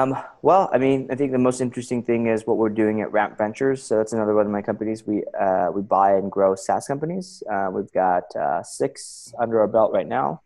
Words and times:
Um, 0.00 0.16
well, 0.42 0.68
I 0.72 0.78
mean, 0.78 1.06
I 1.12 1.14
think 1.14 1.30
the 1.30 1.38
most 1.38 1.60
interesting 1.60 2.02
thing 2.02 2.26
is 2.26 2.48
what 2.48 2.56
we're 2.56 2.68
doing 2.68 3.00
at 3.00 3.12
Ramp 3.12 3.38
Ventures. 3.38 3.80
So 3.80 3.96
that's 3.96 4.12
another 4.12 4.34
one 4.34 4.44
of 4.44 4.50
my 4.50 4.60
companies. 4.60 5.06
We 5.06 5.22
uh, 5.40 5.68
we 5.72 5.82
buy 5.82 6.14
and 6.14 6.32
grow 6.32 6.56
SaaS 6.56 6.88
companies. 6.88 7.44
Uh, 7.48 7.68
we've 7.72 7.92
got 7.92 8.24
uh, 8.34 8.64
six 8.64 9.32
under 9.38 9.60
our 9.60 9.68
belt 9.68 9.92
right 9.92 10.08
now, 10.08 10.42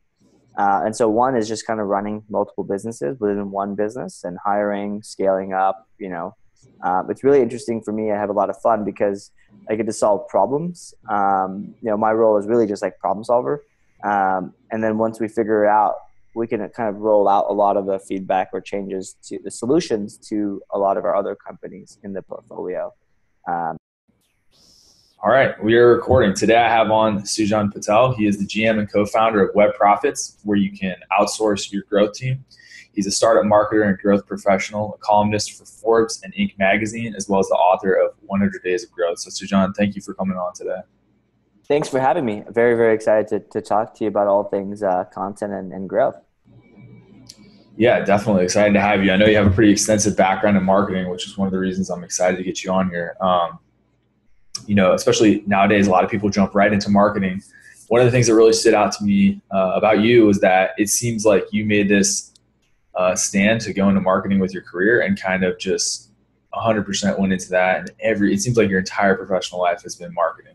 uh, 0.58 0.82
and 0.84 0.94
so 0.94 1.08
one 1.08 1.34
is 1.34 1.48
just 1.48 1.66
kind 1.66 1.80
of 1.80 1.86
running 1.86 2.24
multiple 2.28 2.62
businesses 2.62 3.18
within 3.20 3.50
one 3.50 3.74
business 3.74 4.22
and 4.22 4.36
hiring, 4.44 5.02
scaling 5.02 5.54
up. 5.54 5.88
You 5.98 6.10
know, 6.10 6.36
um, 6.82 7.10
it's 7.10 7.24
really 7.24 7.40
interesting 7.40 7.80
for 7.80 7.92
me. 7.92 8.12
I 8.12 8.18
have 8.18 8.28
a 8.28 8.34
lot 8.34 8.50
of 8.50 8.60
fun 8.60 8.84
because 8.84 9.30
I 9.70 9.76
get 9.76 9.86
to 9.86 9.94
solve 9.94 10.28
problems. 10.28 10.92
Um, 11.08 11.74
you 11.80 11.88
know, 11.88 11.96
my 11.96 12.12
role 12.12 12.36
is 12.36 12.46
really 12.46 12.66
just 12.66 12.82
like 12.82 12.98
problem 12.98 13.24
solver. 13.24 13.64
Um, 14.04 14.52
and 14.70 14.84
then 14.84 14.98
once 14.98 15.20
we 15.20 15.26
figure 15.26 15.64
out 15.64 15.94
we 16.38 16.46
can 16.46 16.66
kind 16.68 16.88
of 16.88 17.00
roll 17.00 17.28
out 17.28 17.46
a 17.48 17.52
lot 17.52 17.76
of 17.76 17.86
the 17.86 17.98
feedback 17.98 18.50
or 18.52 18.60
changes 18.60 19.16
to 19.24 19.38
the 19.42 19.50
solutions 19.50 20.16
to 20.16 20.62
a 20.70 20.78
lot 20.78 20.96
of 20.96 21.04
our 21.04 21.16
other 21.16 21.34
companies 21.34 21.98
in 22.04 22.12
the 22.12 22.22
portfolio. 22.22 22.94
Um, 23.48 23.76
all 25.20 25.30
right, 25.30 25.60
we 25.62 25.76
are 25.76 25.88
recording. 25.88 26.32
Today 26.32 26.56
I 26.56 26.68
have 26.68 26.92
on 26.92 27.22
Sujan 27.22 27.72
Patel. 27.72 28.14
He 28.14 28.26
is 28.26 28.38
the 28.38 28.46
GM 28.46 28.78
and 28.78 28.90
co 28.90 29.04
founder 29.04 29.44
of 29.44 29.52
Web 29.56 29.74
Profits, 29.74 30.38
where 30.44 30.56
you 30.56 30.70
can 30.70 30.94
outsource 31.18 31.72
your 31.72 31.82
growth 31.90 32.14
team. 32.14 32.44
He's 32.92 33.08
a 33.08 33.10
startup 33.10 33.44
marketer 33.44 33.88
and 33.88 33.98
growth 33.98 34.24
professional, 34.26 34.94
a 34.94 34.98
columnist 34.98 35.58
for 35.58 35.64
Forbes 35.64 36.22
and 36.22 36.32
Inc. 36.34 36.56
magazine, 36.56 37.16
as 37.16 37.28
well 37.28 37.40
as 37.40 37.48
the 37.48 37.56
author 37.56 37.94
of 37.94 38.12
100 38.26 38.62
Days 38.62 38.84
of 38.84 38.92
Growth. 38.92 39.18
So, 39.18 39.30
Sujan, 39.30 39.74
thank 39.76 39.96
you 39.96 40.02
for 40.02 40.14
coming 40.14 40.36
on 40.36 40.54
today. 40.54 40.80
Thanks 41.66 41.88
for 41.88 42.00
having 42.00 42.24
me. 42.24 42.44
Very, 42.48 42.76
very 42.76 42.94
excited 42.94 43.28
to, 43.28 43.40
to 43.40 43.60
talk 43.60 43.94
to 43.96 44.04
you 44.04 44.08
about 44.08 44.28
all 44.28 44.44
things 44.44 44.82
uh, 44.82 45.04
content 45.12 45.52
and, 45.52 45.72
and 45.72 45.88
growth. 45.88 46.16
Yeah, 47.78 48.00
definitely 48.00 48.42
excited 48.42 48.74
to 48.74 48.80
have 48.80 49.04
you. 49.04 49.12
I 49.12 49.16
know 49.16 49.26
you 49.26 49.36
have 49.36 49.46
a 49.46 49.50
pretty 49.50 49.70
extensive 49.70 50.16
background 50.16 50.56
in 50.56 50.64
marketing, 50.64 51.08
which 51.08 51.28
is 51.28 51.38
one 51.38 51.46
of 51.46 51.52
the 51.52 51.60
reasons 51.60 51.90
I'm 51.90 52.02
excited 52.02 52.36
to 52.36 52.42
get 52.42 52.64
you 52.64 52.72
on 52.72 52.90
here. 52.90 53.16
Um, 53.20 53.60
you 54.66 54.74
know, 54.74 54.94
especially 54.94 55.44
nowadays, 55.46 55.86
a 55.86 55.90
lot 55.90 56.02
of 56.02 56.10
people 56.10 56.28
jump 56.28 56.56
right 56.56 56.72
into 56.72 56.90
marketing. 56.90 57.40
One 57.86 58.00
of 58.00 58.04
the 58.04 58.10
things 58.10 58.26
that 58.26 58.34
really 58.34 58.52
stood 58.52 58.74
out 58.74 58.90
to 58.94 59.04
me 59.04 59.40
uh, 59.54 59.74
about 59.76 60.00
you 60.00 60.26
was 60.26 60.40
that 60.40 60.72
it 60.76 60.88
seems 60.88 61.24
like 61.24 61.44
you 61.52 61.64
made 61.64 61.88
this 61.88 62.34
uh, 62.96 63.14
stand 63.14 63.60
to 63.60 63.72
go 63.72 63.88
into 63.88 64.00
marketing 64.00 64.40
with 64.40 64.52
your 64.52 64.64
career 64.64 65.02
and 65.02 65.18
kind 65.18 65.44
of 65.44 65.56
just 65.60 66.10
100% 66.54 67.16
went 67.16 67.32
into 67.32 67.48
that. 67.50 67.78
And 67.78 67.90
every 68.00 68.34
it 68.34 68.40
seems 68.40 68.56
like 68.56 68.68
your 68.68 68.80
entire 68.80 69.14
professional 69.14 69.60
life 69.60 69.82
has 69.82 69.94
been 69.94 70.12
marketing. 70.12 70.54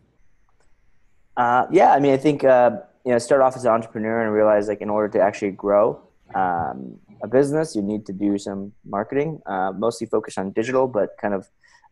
Uh, 1.37 1.67
yeah, 1.71 1.93
I 1.93 2.02
mean, 2.02 2.11
I 2.11 2.17
think 2.17 2.43
uh, 2.43 2.80
you 3.05 3.13
know, 3.13 3.17
start 3.17 3.39
off 3.39 3.55
as 3.55 3.63
an 3.63 3.71
entrepreneur 3.71 4.23
and 4.23 4.33
realize 4.33 4.67
like 4.67 4.81
in 4.81 4.89
order 4.89 5.08
to 5.17 5.23
actually 5.23 5.52
grow, 5.52 6.02
um, 6.35 6.99
a 7.23 7.27
business, 7.27 7.75
you 7.75 7.81
need 7.81 8.05
to 8.05 8.13
do 8.13 8.38
some 8.38 8.73
marketing, 8.85 9.41
uh, 9.45 9.71
mostly 9.71 10.05
focused 10.05 10.38
on 10.38 10.52
digital, 10.52 10.88
but 10.88 11.09
kind 11.19 11.33
of 11.33 11.47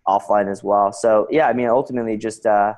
offline 0.08 0.52
as 0.52 0.62
well. 0.64 0.92
So 0.92 1.28
yeah, 1.32 1.48
I 1.48 1.54
mean, 1.54 1.68
ultimately 1.68 2.18
just 2.18 2.46
uh, 2.46 2.74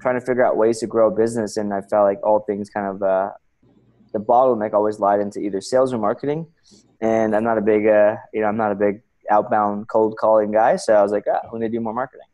trying 0.00 0.18
to 0.18 0.26
figure 0.26 0.44
out 0.44 0.56
ways 0.56 0.80
to 0.80 0.86
grow 0.86 1.08
a 1.08 1.10
business. 1.10 1.56
And 1.56 1.72
I 1.72 1.80
felt 1.80 2.04
like 2.04 2.20
all 2.24 2.40
things 2.40 2.68
kind 2.68 2.88
of, 2.88 3.02
uh, 3.02 3.30
the 4.12 4.18
bottleneck 4.18 4.74
always 4.74 4.98
lied 4.98 5.20
into 5.20 5.38
either 5.38 5.60
sales 5.60 5.92
or 5.92 5.98
marketing. 5.98 6.46
And 7.00 7.34
I'm 7.34 7.44
not 7.44 7.56
a 7.56 7.62
big, 7.62 7.86
uh, 7.86 8.16
you 8.34 8.40
know, 8.40 8.48
I'm 8.48 8.56
not 8.56 8.72
a 8.72 8.74
big 8.74 9.02
outbound 9.30 9.88
cold 9.88 10.18
calling 10.18 10.50
guy. 10.50 10.76
So 10.76 10.94
I 10.94 11.02
was 11.02 11.12
like, 11.12 11.24
ah, 11.32 11.40
I'm 11.50 11.60
to 11.60 11.68
do 11.68 11.80
more 11.80 11.94
marketing. 11.94 12.26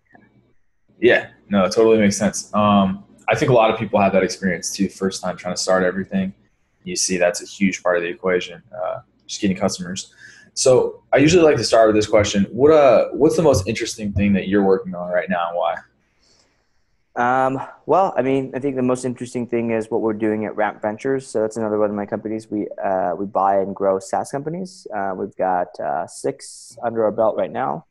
Yeah, 1.01 1.29
no, 1.49 1.65
it 1.65 1.73
totally 1.73 1.99
makes 1.99 2.17
sense. 2.17 2.53
Um, 2.55 3.05
I 3.29 3.37
think 3.37 3.51
a 3.51 3.55
lot 3.55 3.71
of 3.71 3.79
people 3.79 4.01
have 4.01 4.13
that 4.15 4.25
experience 4.25 4.75
too. 4.75 4.89
First 4.89 5.23
time 5.23 5.37
trying 5.37 5.55
to 5.55 5.61
start 5.61 5.85
everything, 5.85 6.35
you 6.83 6.97
see 6.97 7.19
that's 7.19 7.43
a 7.43 7.47
huge 7.47 7.83
part 7.83 7.97
of 7.99 8.03
the 8.03 8.09
equation. 8.09 8.63
Uh, 8.75 9.01
just 9.29 9.41
getting 9.41 9.57
customers. 9.57 10.13
So 10.55 11.05
I 11.13 11.19
usually 11.19 11.45
like 11.45 11.57
to 11.59 11.65
start 11.65 11.87
with 11.87 11.95
this 11.95 12.09
question: 12.09 12.45
What 12.51 12.73
uh, 12.73 13.11
what's 13.13 13.37
the 13.37 13.43
most 13.43 13.69
interesting 13.69 14.13
thing 14.13 14.33
that 14.33 14.49
you're 14.49 14.65
working 14.65 14.95
on 14.95 15.09
right 15.09 15.31
now, 15.31 15.51
and 15.51 15.57
why? 15.57 15.77
Um, 17.19 17.61
well, 17.87 18.15
I 18.17 18.23
mean, 18.23 18.53
I 18.55 18.61
think 18.61 18.77
the 18.77 18.83
most 18.83 19.05
interesting 19.05 19.47
thing 19.47 19.71
is 19.71 19.91
what 19.91 20.01
we're 20.01 20.13
doing 20.13 20.45
at 20.45 20.55
Ramp 20.55 20.81
Ventures. 20.81 21.27
So 21.27 21.43
that's 21.43 21.57
another 21.57 21.79
one 21.79 21.91
of 21.91 21.97
my 21.97 22.07
companies. 22.07 22.51
We 22.51 22.69
uh, 22.85 23.15
we 23.17 23.27
buy 23.27 23.59
and 23.59 23.75
grow 23.75 23.99
SaaS 23.99 24.31
companies. 24.31 24.87
Uh, 24.95 25.15
we've 25.17 25.37
got 25.37 25.69
uh, 25.81 26.07
six 26.07 26.77
under 26.83 27.05
our 27.05 27.13
belt 27.13 27.37
right 27.37 27.53
now, 27.53 27.87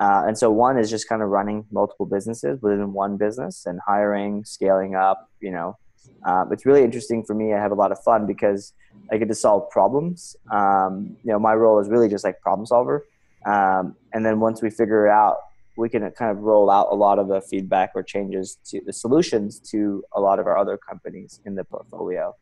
uh, 0.00 0.24
and 0.26 0.38
so 0.38 0.50
one 0.50 0.78
is 0.78 0.88
just 0.88 1.08
kind 1.08 1.22
of 1.22 1.28
running 1.28 1.66
multiple 1.70 2.06
businesses 2.06 2.62
within 2.62 2.92
one 2.92 3.16
business 3.16 3.66
and 3.66 3.80
hiring, 3.86 4.44
scaling 4.44 4.94
up. 4.94 5.28
You 5.40 5.50
know, 5.50 5.78
um, 6.24 6.52
it's 6.52 6.64
really 6.64 6.82
interesting 6.82 7.24
for 7.24 7.34
me. 7.34 7.52
I 7.52 7.60
have 7.60 7.72
a 7.72 7.76
lot 7.76 7.92
of 7.92 8.02
fun 8.02 8.26
because 8.26 8.72
I 9.10 9.16
get 9.16 9.28
to 9.28 9.34
solve 9.34 9.70
problems. 9.70 10.36
Um, 10.50 11.16
you 11.24 11.32
know, 11.32 11.38
my 11.38 11.54
role 11.54 11.78
is 11.78 11.88
really 11.88 12.08
just 12.08 12.24
like 12.24 12.40
problem 12.40 12.66
solver. 12.66 13.06
Um, 13.46 13.96
and 14.12 14.24
then 14.24 14.40
once 14.40 14.62
we 14.62 14.70
figure 14.70 15.06
it 15.06 15.10
out, 15.10 15.38
we 15.76 15.88
can 15.88 16.08
kind 16.10 16.30
of 16.30 16.38
roll 16.42 16.70
out 16.70 16.88
a 16.90 16.94
lot 16.94 17.18
of 17.18 17.28
the 17.28 17.40
feedback 17.40 17.92
or 17.94 18.02
changes 18.02 18.58
to 18.66 18.80
the 18.84 18.92
solutions 18.92 19.58
to 19.58 20.04
a 20.12 20.20
lot 20.20 20.38
of 20.38 20.46
our 20.46 20.58
other 20.58 20.76
companies 20.76 21.40
in 21.46 21.54
the 21.54 21.64
portfolio. 21.64 22.34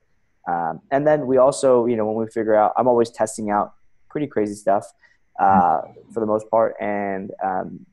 Um, 0.49 0.81
and 0.91 1.07
then 1.07 1.27
we 1.27 1.37
also, 1.37 1.87
you 1.87 1.97
know, 1.97 2.07
when 2.07 2.17
we 2.17 2.31
figure 2.31 2.55
out, 2.55 2.73
I'm 2.77 2.89
always 2.89 3.11
testing 3.11 3.51
out 3.51 3.75
pretty 4.09 4.27
crazy 4.27 4.55
stuff 4.55 4.87
uh, 5.39 5.83
for 6.13 6.21
the 6.21 6.27
most 6.27 6.51
part. 6.51 6.75
And 6.81 7.31
um, 7.43 7.87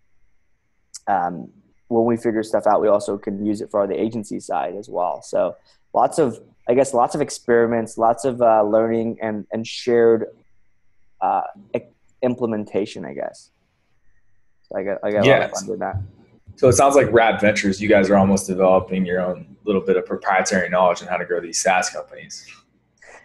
um, 1.08 1.50
when 1.90 2.06
we 2.06 2.18
figure 2.18 2.42
stuff 2.42 2.66
out, 2.66 2.82
we 2.82 2.88
also 2.88 3.18
can 3.18 3.46
use 3.46 3.62
it 3.62 3.70
for 3.70 3.86
the 3.86 4.00
agency 4.02 4.40
side 4.40 4.76
as 4.76 4.90
well. 4.90 5.22
So 5.22 5.56
lots 5.94 6.18
of, 6.18 6.40
I 6.68 6.74
guess, 6.74 6.94
lots 6.94 7.16
of 7.16 7.22
experiments, 7.22 7.98
lots 7.98 8.26
of 8.26 8.42
uh, 8.42 8.64
learning 8.64 9.18
and, 9.22 9.46
and 9.52 9.66
shared 9.66 10.28
uh, 11.22 11.42
implementation, 12.22 13.06
I 13.06 13.14
guess. 13.14 13.52
So 14.64 14.80
I 14.80 14.84
got, 14.84 14.98
I 15.04 15.12
got 15.12 15.26
yeah. 15.26 15.38
a 15.38 15.40
lot 15.40 15.46
of 15.46 15.52
fun 15.52 15.68
with 15.68 15.80
that. 15.80 15.96
So 16.56 16.70
it 16.70 16.74
sounds 16.74 16.96
like 16.96 17.12
Rad 17.12 17.40
Ventures, 17.42 17.82
you 17.82 17.90
guys 17.90 18.10
are 18.10 18.16
almost 18.16 18.48
developing 18.48 19.06
your 19.06 19.20
own 19.22 19.56
little 19.66 19.82
bit 19.82 19.98
of 19.98 20.06
proprietary 20.06 20.70
knowledge 20.70 21.02
on 21.02 21.08
how 21.08 21.18
to 21.18 21.26
grow 21.26 21.42
these 21.42 21.60
SaaS 21.60 21.90
companies. 21.90 22.48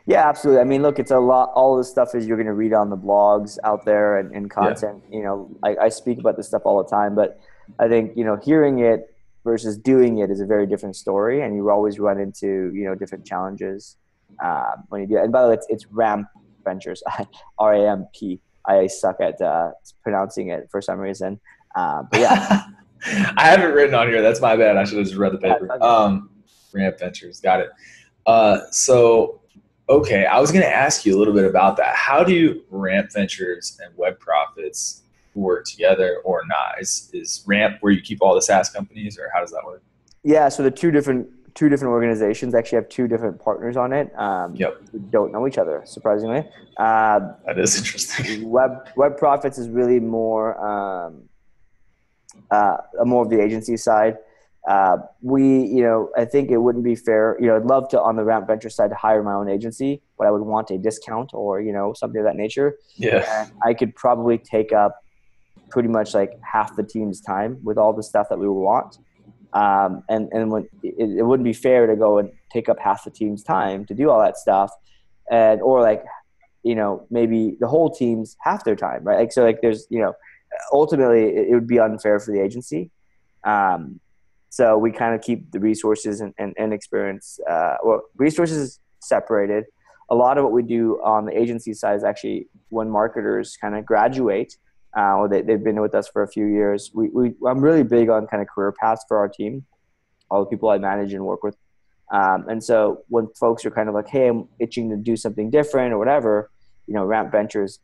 Yeah, 0.07 0.29
absolutely. 0.29 0.61
I 0.61 0.65
mean, 0.65 0.83
look, 0.83 0.99
it's 0.99 1.11
a 1.11 1.19
lot. 1.19 1.51
All 1.55 1.77
this 1.77 1.89
stuff 1.89 2.15
is 2.15 2.27
you're 2.27 2.37
going 2.37 2.47
to 2.47 2.55
read 2.55 2.73
on 2.73 2.91
the 2.91 2.97
blogs 2.97 3.59
out 3.63 3.85
there 3.85 4.19
and, 4.19 4.35
and 4.35 4.51
content. 4.51 5.05
Yeah. 5.09 5.17
You 5.17 5.23
know, 5.23 5.57
I, 5.63 5.77
I 5.83 5.89
speak 5.89 6.19
about 6.19 6.37
this 6.37 6.49
stuff 6.49 6.63
all 6.65 6.83
the 6.83 6.89
time, 6.89 7.15
but 7.15 7.39
I 7.79 7.89
think 7.89 8.17
you 8.17 8.25
know 8.25 8.37
hearing 8.37 8.81
it 8.81 9.10
versus 9.45 9.77
doing 9.79 10.19
it 10.19 10.31
is 10.31 10.41
a 10.41 10.47
very 10.47 10.67
different 10.67 10.97
story, 10.97 11.43
and 11.43 11.55
you 11.55 11.71
always 11.71 11.99
run 11.99 12.19
into 12.19 12.73
you 12.75 12.85
know 12.85 12.95
different 12.95 13.25
challenges 13.25 13.97
um, 14.43 14.85
when 14.89 15.01
you 15.03 15.07
do 15.07 15.17
it. 15.17 15.25
And 15.25 15.33
by 15.33 15.43
the 15.43 15.49
way, 15.49 15.55
it's, 15.55 15.67
it's 15.69 15.87
Ramp 15.87 16.27
Ventures, 16.65 17.03
R 17.59 17.75
A 17.75 17.91
M 17.91 18.07
P. 18.15 18.41
I 18.67 18.87
suck 18.87 19.17
at 19.21 19.41
uh, 19.41 19.71
pronouncing 20.03 20.49
it 20.49 20.69
for 20.71 20.81
some 20.83 20.99
reason, 20.99 21.41
uh, 21.75 22.03
but 22.11 22.21
yeah. 22.21 22.63
I 23.37 23.47
have 23.47 23.61
it 23.61 23.73
written 23.73 23.95
on 23.95 24.09
here. 24.09 24.21
That's 24.21 24.43
my 24.43 24.57
bad. 24.57 24.77
I 24.77 24.85
should 24.85 24.99
have 24.99 25.07
just 25.07 25.17
read 25.17 25.33
the 25.33 25.39
paper. 25.39 25.83
Um, 25.83 26.31
Ramp 26.73 26.99
Ventures, 26.99 27.41
got 27.41 27.61
it. 27.61 27.71
Uh, 28.27 28.61
so, 28.71 29.41
okay, 29.89 30.27
I 30.27 30.39
was 30.39 30.53
going 30.53 30.63
to 30.63 30.71
ask 30.71 31.07
you 31.07 31.17
a 31.17 31.19
little 31.19 31.33
bit 31.33 31.45
about 31.45 31.79
that. 31.79 31.95
How 31.97 32.23
do 32.23 32.63
Ramp 32.71 33.11
Ventures 33.13 33.79
and 33.83 33.97
Web 33.97 34.21
Profits 34.21 35.03
work 35.41 35.65
together 35.65 36.21
or 36.25 36.43
not? 36.47 36.81
Is 36.81 37.11
is 37.13 37.43
Ramp 37.47 37.79
where 37.81 37.93
you 37.93 38.01
keep 38.01 38.19
all 38.23 38.35
the 38.35 38.43
SaaS 38.43 38.71
companies, 38.71 39.19
or 39.19 39.31
how 39.33 39.41
does 39.41 39.51
that 39.51 39.65
work? 39.65 39.83
Yeah, 40.23 40.49
so 40.49 40.63
the 40.63 40.71
two 40.71 40.91
different 40.91 41.29
two 41.55 41.69
different 41.69 41.93
organizations 41.93 42.55
actually 42.55 42.77
have 42.77 42.89
two 42.89 43.09
different 43.09 43.41
partners 43.41 43.77
on 43.77 43.93
it. 43.93 44.17
Um, 44.19 44.55
yep. 44.55 44.81
don't 45.11 45.33
know 45.33 45.47
each 45.47 45.59
other, 45.59 45.83
surprisingly. 45.85 46.45
Uh, 46.77 47.21
that 47.47 47.59
is 47.59 47.77
interesting. 47.77 48.49
Web 48.59 48.89
Web 48.97 49.17
Profits 49.17 49.59
is 49.59 49.69
really 49.69 50.01
more 50.01 50.59
um, 50.65 51.29
uh, 52.51 52.77
more 53.05 53.23
of 53.23 53.31
the 53.31 53.41
agency 53.41 53.77
side. 53.77 54.17
Uh, 54.69 54.99
we, 55.23 55.65
you 55.65 55.83
know, 55.83 56.11
I 56.17 56.27
think 56.27 56.51
it 56.51 56.59
wouldn't 56.59 56.85
be 56.85 56.95
fair. 56.95 57.37
You 57.41 57.47
know, 57.47 57.57
I'd 57.57 57.65
love 57.65 57.89
to 57.91 58.01
on 58.01 58.17
the 58.17 58.25
Ramp 58.25 58.47
Venture 58.47 58.69
side 58.69 58.91
to 58.91 58.97
hire 58.97 59.23
my 59.23 59.33
own 59.33 59.49
agency, 59.49 60.03
but 60.19 60.27
I 60.27 60.31
would 60.31 60.43
want 60.43 60.71
a 60.71 60.79
discount 60.79 61.33
or 61.33 61.61
you 61.61 61.73
know 61.73 61.93
something 61.95 62.21
of 62.21 62.27
that 62.27 62.37
nature. 62.37 62.77
Yeah. 62.97 63.25
And 63.43 63.53
I 63.65 63.75
could 63.75 63.95
probably 63.95 64.39
take 64.39 64.73
up 64.73 65.03
pretty 65.71 65.89
much 65.89 66.15
like 66.15 66.39
half 66.43 66.77
the 66.77 66.83
team's 66.83 67.21
time 67.21 67.59
with 67.63 67.79
all 67.79 67.93
the 67.93 68.03
stuff 68.03 68.29
that 68.29 68.39
we 68.39 68.49
want. 68.49 68.99
Um, 69.53 70.03
and 70.09 70.29
and 70.33 70.51
when 70.51 70.69
it, 70.83 71.19
it, 71.19 71.23
wouldn't 71.25 71.45
be 71.45 71.53
fair 71.53 71.87
to 71.87 71.97
go 71.97 72.19
and 72.19 72.31
take 72.53 72.69
up 72.69 72.79
half 72.79 73.05
the 73.05 73.11
team's 73.11 73.43
time 73.43 73.85
to 73.87 73.95
do 73.95 74.09
all 74.09 74.21
that 74.21 74.37
stuff, 74.37 74.71
and 75.31 75.61
or 75.61 75.81
like 75.81 76.05
you 76.63 76.77
know 76.77 77.07
maybe 77.11 77.57
the 77.59 77.67
whole 77.67 77.91
team's 77.91 78.37
half 78.41 78.65
their 78.65 78.77
time, 78.77 79.03
right? 79.03 79.19
Like 79.19 79.33
so, 79.33 79.43
like 79.43 79.61
there's 79.61 79.87
you 79.91 80.01
know 80.01 80.15
ultimately 80.73 81.25
it, 81.25 81.49
it 81.49 81.55
would 81.55 81.67
be 81.67 81.81
unfair 81.81 82.21
for 82.21 82.31
the 82.31 82.41
agency. 82.41 82.91
Um, 83.45 84.01
so 84.51 84.77
we 84.77 84.91
kind 84.91 85.15
of 85.15 85.23
keep 85.23 85.53
the 85.53 85.61
resources 85.61 86.21
and, 86.21 86.35
and, 86.37 86.55
and 86.59 86.73
experience, 86.75 87.39
uh, 87.49 87.77
well, 87.85 88.03
resources 88.17 88.81
separated. 88.99 89.65
A 90.11 90.15
lot 90.15 90.39
of 90.39 90.45
what 90.45 90.53
we 90.53 90.65
do 90.65 91.01
on 91.05 91.25
the 91.25 91.39
agency 91.39 91.73
side 91.73 91.97
is 91.97 92.05
actually 92.05 92.49
when 92.69 92.91
marketers 92.91 93.57
kind 93.61 93.77
of 93.77 93.87
graduate 93.87 94.57
uh, 94.97 95.17
or 95.17 95.29
they, 95.29 95.43
they've 95.43 95.63
been 95.63 95.81
with 95.81 95.95
us 95.95 96.09
for 96.09 96.23
a 96.23 96.29
few 96.29 96.47
years. 96.47 96.91
We, 96.95 97.09
we, 97.09 97.35
I'm 97.47 97.61
really 97.61 97.83
big 97.85 98.09
on 98.09 98.27
kind 98.27 98.43
of 98.43 98.49
career 98.49 98.73
paths 98.73 99.05
for 99.07 99.19
our 99.19 99.29
team, 99.29 99.65
all 100.31 100.45
the 100.45 100.51
people 100.51 100.69
I 100.69 100.79
manage 100.79 101.13
and 101.13 101.25
work 101.25 101.43
with. 101.43 101.57
Um, 102.13 102.49
and 102.49 102.63
so 102.63 103.05
when 103.09 103.29
folks 103.39 103.65
are 103.65 103.71
kind 103.71 103.89
of 103.89 103.95
like, 103.95 104.09
hey, 104.09 104.29
I'm 104.29 104.49
itching 104.59 104.91
to 104.91 104.97
do 104.97 105.17
something 105.17 105.51
different 105.51 105.93
or 105.93 105.99
whatever, 105.99 106.51
you 106.87 106.95
know, 106.95 107.05
Ramp 107.05 107.31
Ventures 107.31 107.79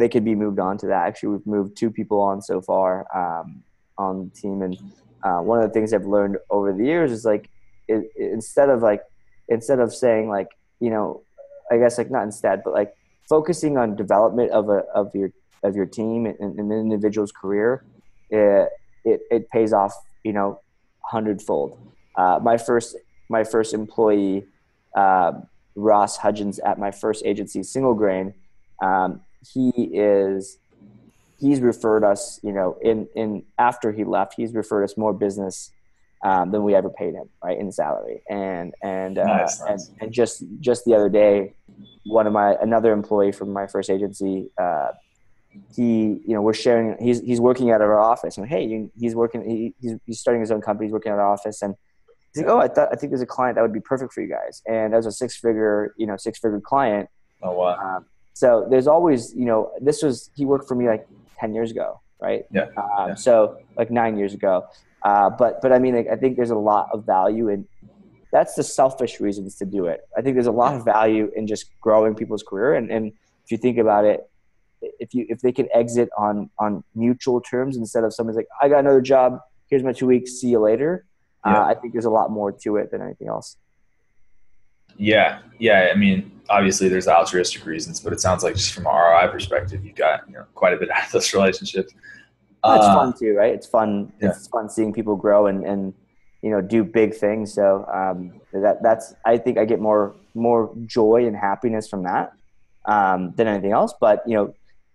they 0.00 0.08
could 0.08 0.24
be 0.24 0.34
moved 0.34 0.58
on 0.58 0.78
to 0.78 0.86
that. 0.86 1.06
Actually, 1.06 1.36
we've 1.36 1.46
moved 1.46 1.76
two 1.76 1.90
people 1.90 2.20
on 2.20 2.40
so 2.42 2.60
far 2.60 3.06
um, 3.14 3.62
on 3.98 4.24
the 4.24 4.40
team, 4.40 4.62
and 4.62 4.76
uh, 5.22 5.40
one 5.40 5.62
of 5.62 5.68
the 5.68 5.72
things 5.72 5.92
I've 5.92 6.06
learned 6.06 6.38
over 6.48 6.72
the 6.72 6.84
years 6.84 7.12
is 7.12 7.24
like 7.24 7.50
it, 7.86 8.10
it, 8.16 8.32
instead 8.32 8.70
of 8.70 8.82
like 8.82 9.02
instead 9.48 9.78
of 9.78 9.94
saying 9.94 10.28
like 10.28 10.48
you 10.80 10.90
know, 10.90 11.22
I 11.70 11.76
guess 11.76 11.98
like 11.98 12.10
not 12.10 12.24
instead, 12.24 12.62
but 12.64 12.72
like 12.72 12.94
focusing 13.28 13.76
on 13.76 13.94
development 13.94 14.50
of 14.50 14.70
a 14.70 14.82
of 14.94 15.14
your 15.14 15.30
of 15.62 15.76
your 15.76 15.86
team 15.86 16.26
and, 16.26 16.38
and 16.40 16.58
an 16.58 16.72
individual's 16.72 17.32
career, 17.32 17.84
it, 18.30 18.68
it, 19.04 19.20
it 19.30 19.50
pays 19.50 19.72
off 19.72 19.94
you 20.24 20.32
know 20.32 20.60
hundredfold. 21.00 21.78
Uh, 22.16 22.38
my 22.42 22.56
first 22.56 22.96
my 23.28 23.44
first 23.44 23.74
employee, 23.74 24.44
uh, 24.94 25.32
Ross 25.76 26.16
Hudgens, 26.16 26.58
at 26.58 26.78
my 26.78 26.90
first 26.90 27.24
agency, 27.24 27.62
Single 27.62 27.94
Grain, 27.94 28.34
um, 28.82 29.20
he 29.52 29.70
is 29.70 30.58
he's 31.38 31.60
referred 31.60 32.04
us, 32.04 32.38
you 32.42 32.52
know, 32.52 32.76
in 32.82 33.08
in 33.14 33.44
after 33.58 33.92
he 33.92 34.04
left, 34.04 34.34
he's 34.36 34.52
referred 34.52 34.84
us 34.84 34.96
more 34.96 35.12
business 35.12 35.70
um, 36.22 36.50
than 36.50 36.62
we 36.64 36.74
ever 36.74 36.90
paid 36.90 37.14
him, 37.14 37.28
right, 37.42 37.58
in 37.58 37.72
salary. 37.72 38.22
And 38.28 38.74
and 38.82 39.18
uh, 39.18 39.24
nice, 39.24 39.60
nice. 39.60 39.88
and 39.88 40.02
and 40.02 40.12
just 40.12 40.44
just 40.60 40.84
the 40.84 40.94
other 40.94 41.08
day, 41.08 41.54
one 42.04 42.26
of 42.26 42.32
my 42.32 42.56
another 42.60 42.92
employee 42.92 43.32
from 43.32 43.52
my 43.52 43.66
first 43.66 43.90
agency. 43.90 44.50
Uh, 44.58 44.88
he, 45.74 46.20
you 46.26 46.34
know, 46.34 46.42
we're 46.42 46.54
sharing. 46.54 46.96
He's 47.00 47.20
he's 47.20 47.40
working 47.40 47.70
out 47.70 47.80
of 47.80 47.88
our 47.88 48.00
office, 48.00 48.38
and 48.38 48.46
hey, 48.46 48.88
he's 48.98 49.14
working. 49.14 49.48
He, 49.48 49.74
he's 49.80 49.98
he's 50.06 50.20
starting 50.20 50.40
his 50.40 50.50
own 50.50 50.60
company. 50.60 50.86
He's 50.86 50.92
working 50.92 51.12
at 51.12 51.18
our 51.18 51.32
office, 51.32 51.62
and 51.62 51.74
he's 52.32 52.42
like, 52.42 52.52
oh, 52.52 52.58
I 52.58 52.68
thought 52.68 52.88
I 52.92 52.96
think 52.96 53.10
there's 53.10 53.22
a 53.22 53.26
client 53.26 53.56
that 53.56 53.62
would 53.62 53.72
be 53.72 53.80
perfect 53.80 54.12
for 54.12 54.20
you 54.20 54.28
guys. 54.28 54.62
And 54.66 54.94
as 54.94 55.06
a 55.06 55.12
six 55.12 55.36
figure, 55.36 55.94
you 55.96 56.06
know, 56.06 56.16
six 56.16 56.38
figure 56.38 56.60
client. 56.60 57.08
Oh 57.42 57.52
wow. 57.52 57.76
Um, 57.76 58.06
so 58.34 58.66
there's 58.70 58.86
always, 58.86 59.34
you 59.34 59.44
know, 59.44 59.72
this 59.80 60.02
was 60.02 60.30
he 60.34 60.44
worked 60.44 60.68
for 60.68 60.74
me 60.74 60.86
like 60.86 61.06
ten 61.38 61.54
years 61.54 61.70
ago, 61.70 62.00
right? 62.20 62.44
Yeah. 62.52 62.66
Um, 62.76 63.08
yeah. 63.08 63.14
So 63.14 63.58
like 63.76 63.90
nine 63.90 64.16
years 64.16 64.34
ago. 64.34 64.66
Uh, 65.02 65.30
but 65.30 65.60
but 65.62 65.72
I 65.72 65.78
mean, 65.78 65.96
like, 65.96 66.08
I 66.08 66.16
think 66.16 66.36
there's 66.36 66.50
a 66.50 66.56
lot 66.56 66.88
of 66.92 67.04
value 67.04 67.48
in. 67.48 67.66
That's 68.32 68.54
the 68.54 68.62
selfish 68.62 69.18
reasons 69.18 69.56
to 69.56 69.64
do 69.64 69.86
it. 69.86 70.02
I 70.16 70.22
think 70.22 70.36
there's 70.36 70.46
a 70.46 70.52
lot 70.52 70.76
of 70.76 70.84
value 70.84 71.32
in 71.34 71.48
just 71.48 71.64
growing 71.80 72.14
people's 72.14 72.44
career, 72.44 72.74
and, 72.74 72.88
and 72.88 73.12
if 73.44 73.50
you 73.50 73.58
think 73.58 73.76
about 73.76 74.04
it, 74.04 74.29
if 74.80 75.14
you 75.14 75.26
if 75.28 75.40
they 75.40 75.52
can 75.52 75.68
exit 75.74 76.08
on 76.16 76.50
on 76.58 76.84
mutual 76.94 77.40
terms 77.40 77.76
instead 77.76 78.04
of 78.04 78.14
somebody's 78.14 78.36
like, 78.36 78.48
I 78.60 78.68
got 78.68 78.80
another 78.80 79.00
job, 79.00 79.40
here's 79.68 79.82
my 79.82 79.92
two 79.92 80.06
weeks, 80.06 80.32
see 80.32 80.48
you 80.48 80.60
later. 80.60 81.04
Uh, 81.44 81.50
yeah. 81.50 81.60
Uh, 81.60 81.64
I 81.66 81.74
think 81.74 81.92
there's 81.92 82.04
a 82.04 82.10
lot 82.10 82.30
more 82.30 82.52
to 82.52 82.76
it 82.76 82.90
than 82.90 83.02
anything 83.02 83.28
else. 83.28 83.56
Yeah, 84.96 85.38
yeah. 85.58 85.90
I 85.92 85.96
mean, 85.96 86.40
obviously 86.50 86.88
there's 86.88 87.08
altruistic 87.08 87.64
reasons, 87.64 88.00
but 88.00 88.12
it 88.12 88.20
sounds 88.20 88.42
like 88.42 88.54
just 88.54 88.74
from 88.74 88.86
an 88.86 88.92
ROI 88.92 89.28
perspective, 89.28 89.84
you 89.84 89.92
got 89.92 90.26
you 90.26 90.34
know 90.34 90.44
quite 90.54 90.74
a 90.74 90.76
bit 90.76 90.90
out 90.94 91.06
of 91.06 91.12
those 91.12 91.32
relationships. 91.32 91.94
Well, 92.62 92.76
it's 92.76 92.84
uh, 92.84 92.94
fun 92.94 93.14
too, 93.18 93.34
right? 93.34 93.54
It's 93.54 93.66
fun. 93.66 94.12
Yeah. 94.20 94.30
It's 94.30 94.48
fun 94.48 94.68
seeing 94.68 94.92
people 94.92 95.16
grow 95.16 95.46
and 95.46 95.64
and 95.64 95.94
you 96.42 96.50
know 96.50 96.60
do 96.60 96.84
big 96.84 97.14
things. 97.14 97.54
So 97.54 97.86
um, 97.92 98.40
that 98.52 98.82
that's 98.82 99.14
I 99.24 99.38
think 99.38 99.58
I 99.58 99.64
get 99.64 99.80
more 99.80 100.14
more 100.34 100.74
joy 100.86 101.26
and 101.26 101.36
happiness 101.36 101.88
from 101.88 102.02
that 102.04 102.32
um, 102.84 103.32
than 103.36 103.46
anything 103.46 103.72
else. 103.72 103.94
But 103.98 104.22
you 104.26 104.34
know, 104.34 104.54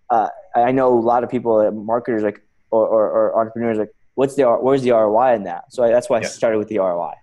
uh, 0.09 0.27
I 0.55 0.71
know 0.71 0.93
a 0.93 0.99
lot 0.99 1.23
of 1.23 1.29
people, 1.29 1.69
marketers 1.71 2.23
like 2.23 2.41
or, 2.71 2.87
or, 2.87 3.09
or 3.09 3.39
entrepreneurs 3.39 3.77
like, 3.77 3.91
what's 4.15 4.35
the 4.35 4.43
where's 4.43 4.81
the 4.81 4.91
ROI 4.91 5.35
in 5.35 5.43
that? 5.43 5.71
So 5.71 5.83
I, 5.83 5.89
that's 5.89 6.09
why 6.09 6.19
yeah. 6.19 6.27
I 6.27 6.29
started 6.29 6.57
with 6.57 6.67
the 6.67 6.79
ROI. 6.79 7.13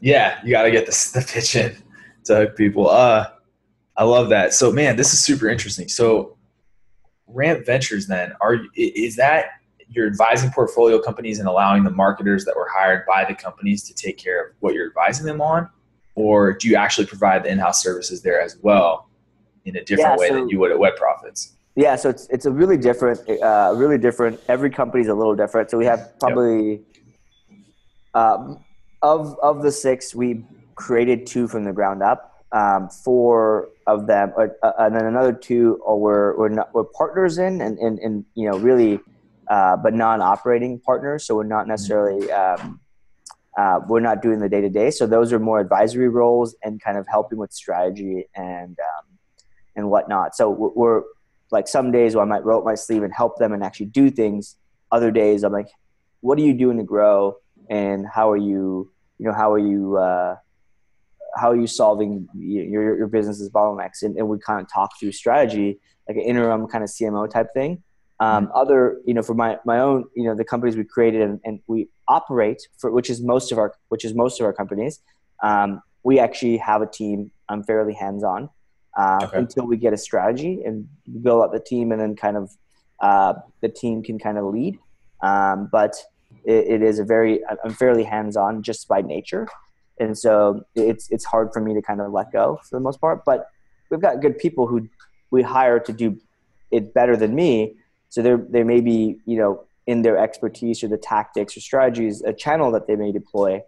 Yeah, 0.00 0.38
you 0.44 0.50
got 0.50 0.62
to 0.62 0.70
get 0.70 0.86
the, 0.86 1.10
the 1.14 1.26
pitch 1.26 1.56
in 1.56 1.76
to 2.24 2.36
hook 2.36 2.56
people. 2.56 2.88
Uh, 2.88 3.28
I 3.96 4.04
love 4.04 4.30
that. 4.30 4.54
So 4.54 4.72
man, 4.72 4.96
this 4.96 5.12
is 5.12 5.24
super 5.24 5.48
interesting. 5.48 5.88
So 5.88 6.36
Ramp 7.26 7.66
Ventures, 7.66 8.06
then 8.06 8.32
are 8.40 8.58
is 8.74 9.16
that 9.16 9.46
you're 9.88 10.06
advising 10.06 10.50
portfolio 10.50 10.98
companies 10.98 11.38
and 11.38 11.48
allowing 11.48 11.84
the 11.84 11.90
marketers 11.90 12.44
that 12.46 12.56
were 12.56 12.68
hired 12.72 13.04
by 13.06 13.24
the 13.26 13.34
companies 13.34 13.82
to 13.84 13.94
take 13.94 14.16
care 14.16 14.46
of 14.46 14.54
what 14.60 14.74
you're 14.74 14.86
advising 14.86 15.26
them 15.26 15.40
on, 15.40 15.68
or 16.14 16.52
do 16.52 16.68
you 16.68 16.76
actually 16.76 17.06
provide 17.06 17.44
the 17.44 17.50
in-house 17.50 17.82
services 17.82 18.22
there 18.22 18.40
as 18.40 18.58
well 18.62 19.08
in 19.64 19.76
a 19.76 19.84
different 19.84 20.12
yeah, 20.12 20.16
way 20.16 20.28
so, 20.28 20.34
than 20.34 20.48
you 20.48 20.58
would 20.58 20.70
at 20.70 20.78
Web 20.78 20.96
Profits? 20.96 21.54
Yeah, 21.74 21.96
so 21.96 22.10
it's 22.10 22.28
it's 22.28 22.44
a 22.44 22.50
really 22.50 22.76
different, 22.76 23.20
uh, 23.42 23.72
really 23.74 23.96
different. 23.96 24.38
Every 24.48 24.68
company 24.68 25.02
is 25.02 25.08
a 25.08 25.14
little 25.14 25.34
different. 25.34 25.70
So 25.70 25.78
we 25.78 25.86
have 25.86 26.12
probably 26.20 26.82
yep. 28.14 28.14
um, 28.14 28.64
of 29.00 29.38
of 29.42 29.62
the 29.62 29.72
six, 29.72 30.14
we 30.14 30.44
created 30.74 31.26
two 31.26 31.48
from 31.48 31.64
the 31.64 31.72
ground 31.72 32.02
up. 32.02 32.28
Um, 32.52 32.90
four 32.90 33.70
of 33.86 34.06
them, 34.06 34.34
uh, 34.36 34.48
uh, 34.62 34.72
and 34.80 34.94
then 34.94 35.06
another 35.06 35.32
two 35.32 35.80
are 35.86 35.96
we're 35.96 36.36
we're, 36.36 36.48
not, 36.50 36.74
we're 36.74 36.84
partners 36.84 37.38
in, 37.38 37.62
and, 37.62 37.78
and 37.78 37.98
and 38.00 38.26
you 38.34 38.50
know 38.50 38.58
really, 38.58 39.00
uh, 39.48 39.78
but 39.78 39.94
non-operating 39.94 40.78
partners. 40.80 41.24
So 41.24 41.34
we're 41.34 41.44
not 41.44 41.66
necessarily. 41.66 42.30
Um, 42.30 42.80
uh, 43.58 43.80
we're 43.86 44.00
not 44.00 44.22
doing 44.22 44.38
the 44.38 44.48
day 44.48 44.62
to 44.62 44.70
day, 44.70 44.90
so 44.90 45.06
those 45.06 45.30
are 45.30 45.38
more 45.38 45.60
advisory 45.60 46.08
roles 46.08 46.54
and 46.62 46.80
kind 46.82 46.96
of 46.96 47.06
helping 47.06 47.36
with 47.36 47.52
strategy 47.52 48.26
and 48.34 48.78
um, 48.80 49.04
and 49.76 49.90
whatnot. 49.90 50.34
So 50.34 50.48
we're 50.74 51.02
like 51.52 51.68
some 51.68 51.92
days 51.92 52.14
where 52.14 52.24
I 52.24 52.26
might 52.26 52.44
roll 52.44 52.60
up 52.60 52.64
my 52.64 52.74
sleeve 52.74 53.02
and 53.02 53.12
help 53.14 53.38
them 53.38 53.52
and 53.52 53.62
actually 53.62 53.86
do 53.86 54.10
things. 54.10 54.56
Other 54.90 55.10
days 55.10 55.44
I'm 55.44 55.52
like, 55.52 55.68
what 56.20 56.38
are 56.38 56.42
you 56.42 56.54
doing 56.54 56.78
to 56.78 56.82
grow? 56.82 57.36
And 57.68 58.06
how 58.12 58.30
are 58.30 58.36
you, 58.36 58.90
you 59.18 59.26
know, 59.26 59.32
how 59.32 59.52
are 59.52 59.58
you, 59.58 59.98
uh, 59.98 60.36
how 61.36 61.50
are 61.50 61.56
you 61.56 61.66
solving 61.66 62.26
your, 62.34 62.96
your 62.96 63.06
business's 63.06 63.50
bottlenecks? 63.50 64.02
And, 64.02 64.16
and 64.16 64.28
we 64.28 64.38
kind 64.38 64.60
of 64.60 64.72
talk 64.72 64.98
through 64.98 65.12
strategy, 65.12 65.78
like 66.08 66.16
an 66.16 66.22
interim 66.22 66.66
kind 66.66 66.82
of 66.82 66.90
CMO 66.90 67.30
type 67.30 67.48
thing. 67.54 67.82
Um, 68.20 68.46
mm-hmm. 68.46 68.56
other, 68.56 69.00
you 69.04 69.14
know, 69.14 69.22
for 69.22 69.34
my, 69.34 69.58
my 69.64 69.78
own, 69.78 70.04
you 70.14 70.24
know, 70.24 70.34
the 70.34 70.44
companies 70.44 70.76
we 70.76 70.84
created 70.84 71.22
and, 71.22 71.40
and 71.44 71.60
we 71.66 71.88
operate 72.08 72.62
for, 72.78 72.90
which 72.90 73.10
is 73.10 73.22
most 73.22 73.52
of 73.52 73.58
our, 73.58 73.74
which 73.88 74.04
is 74.04 74.14
most 74.14 74.40
of 74.40 74.46
our 74.46 74.52
companies. 74.52 75.00
Um, 75.42 75.82
we 76.02 76.18
actually 76.18 76.56
have 76.58 76.82
a 76.82 76.86
team. 76.86 77.30
I'm 77.48 77.62
fairly 77.62 77.94
hands-on 77.94 78.48
uh, 78.96 79.20
okay. 79.22 79.38
until 79.38 79.66
we 79.66 79.76
get 79.76 79.92
a 79.92 79.96
strategy 79.96 80.62
and 80.64 80.88
build 81.22 81.42
up 81.42 81.52
the 81.52 81.60
team, 81.60 81.92
and 81.92 82.00
then 82.00 82.16
kind 82.16 82.36
of 82.36 82.50
uh, 83.00 83.34
the 83.60 83.68
team 83.68 84.02
can 84.02 84.18
kind 84.18 84.38
of 84.38 84.44
lead. 84.46 84.78
Um, 85.22 85.68
but 85.70 85.96
it, 86.44 86.66
it 86.66 86.82
is 86.82 86.98
a 86.98 87.04
very 87.04 87.40
I'm 87.64 87.72
fairly 87.72 88.04
hands 88.04 88.36
on 88.36 88.62
just 88.62 88.88
by 88.88 89.02
nature, 89.02 89.48
and 89.98 90.16
so 90.16 90.64
it's 90.74 91.10
it's 91.10 91.24
hard 91.24 91.52
for 91.52 91.60
me 91.60 91.74
to 91.74 91.82
kind 91.82 92.00
of 92.00 92.12
let 92.12 92.32
go 92.32 92.60
for 92.62 92.76
the 92.76 92.80
most 92.80 93.00
part. 93.00 93.24
But 93.24 93.48
we've 93.90 94.00
got 94.00 94.20
good 94.20 94.38
people 94.38 94.66
who 94.66 94.88
we 95.30 95.42
hire 95.42 95.78
to 95.80 95.92
do 95.92 96.18
it 96.70 96.94
better 96.94 97.16
than 97.16 97.34
me. 97.34 97.76
So 98.08 98.22
there 98.22 98.38
there 98.48 98.64
may 98.64 98.80
be 98.80 99.18
you 99.26 99.36
know 99.36 99.64
in 99.86 100.02
their 100.02 100.16
expertise 100.16 100.82
or 100.84 100.88
the 100.88 100.98
tactics 100.98 101.56
or 101.56 101.60
strategies 101.60 102.22
a 102.22 102.32
channel 102.32 102.70
that 102.72 102.86
they 102.86 102.96
may 102.96 103.12
deploy. 103.12 103.62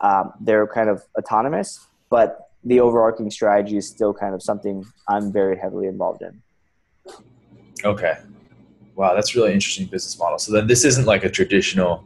Um, 0.00 0.32
they're 0.40 0.66
kind 0.66 0.88
of 0.88 1.02
autonomous, 1.18 1.86
but 2.08 2.49
the 2.64 2.80
overarching 2.80 3.30
strategy 3.30 3.76
is 3.76 3.88
still 3.88 4.12
kind 4.12 4.34
of 4.34 4.42
something 4.42 4.84
I'm 5.08 5.32
very 5.32 5.58
heavily 5.58 5.86
involved 5.86 6.22
in. 6.22 6.42
Okay. 7.84 8.18
Wow, 8.94 9.14
that's 9.14 9.34
really 9.34 9.54
interesting 9.54 9.86
business 9.86 10.18
model. 10.18 10.38
So 10.38 10.52
then 10.52 10.66
this 10.66 10.84
isn't 10.84 11.06
like 11.06 11.24
a 11.24 11.30
traditional, 11.30 12.04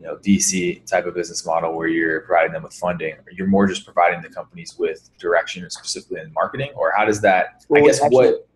you 0.00 0.06
know, 0.06 0.16
VC 0.16 0.84
type 0.86 1.06
of 1.06 1.14
business 1.14 1.44
model 1.44 1.74
where 1.74 1.88
you're 1.88 2.20
providing 2.20 2.52
them 2.52 2.62
with 2.62 2.74
funding. 2.74 3.16
You're 3.32 3.48
more 3.48 3.66
just 3.66 3.84
providing 3.84 4.22
the 4.22 4.28
companies 4.28 4.76
with 4.78 5.10
direction 5.18 5.68
specifically 5.70 6.20
in 6.20 6.32
marketing, 6.32 6.70
or 6.76 6.92
how 6.96 7.04
does 7.04 7.20
that? 7.22 7.64
Well, 7.68 7.82
I 7.82 7.86
guess 7.86 8.00
actually, 8.00 8.26
what 8.26 8.48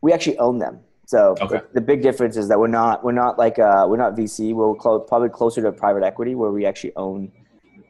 we 0.00 0.12
actually 0.12 0.38
own 0.38 0.58
them. 0.58 0.80
So 1.06 1.36
okay. 1.40 1.58
the, 1.58 1.66
the, 1.74 1.80
big 1.80 2.02
difference 2.02 2.36
is 2.36 2.48
that 2.48 2.58
we're 2.58 2.66
not 2.66 3.04
we're 3.04 3.12
not 3.12 3.38
like 3.38 3.60
uh, 3.60 3.86
we're 3.88 3.96
not 3.96 4.16
VC. 4.16 4.52
We're 4.52 4.74
clo- 4.74 5.00
probably 5.00 5.28
closer 5.28 5.62
to 5.62 5.70
private 5.70 6.02
equity 6.02 6.34
where 6.34 6.50
we 6.50 6.66
actually 6.66 6.96
own 6.96 7.30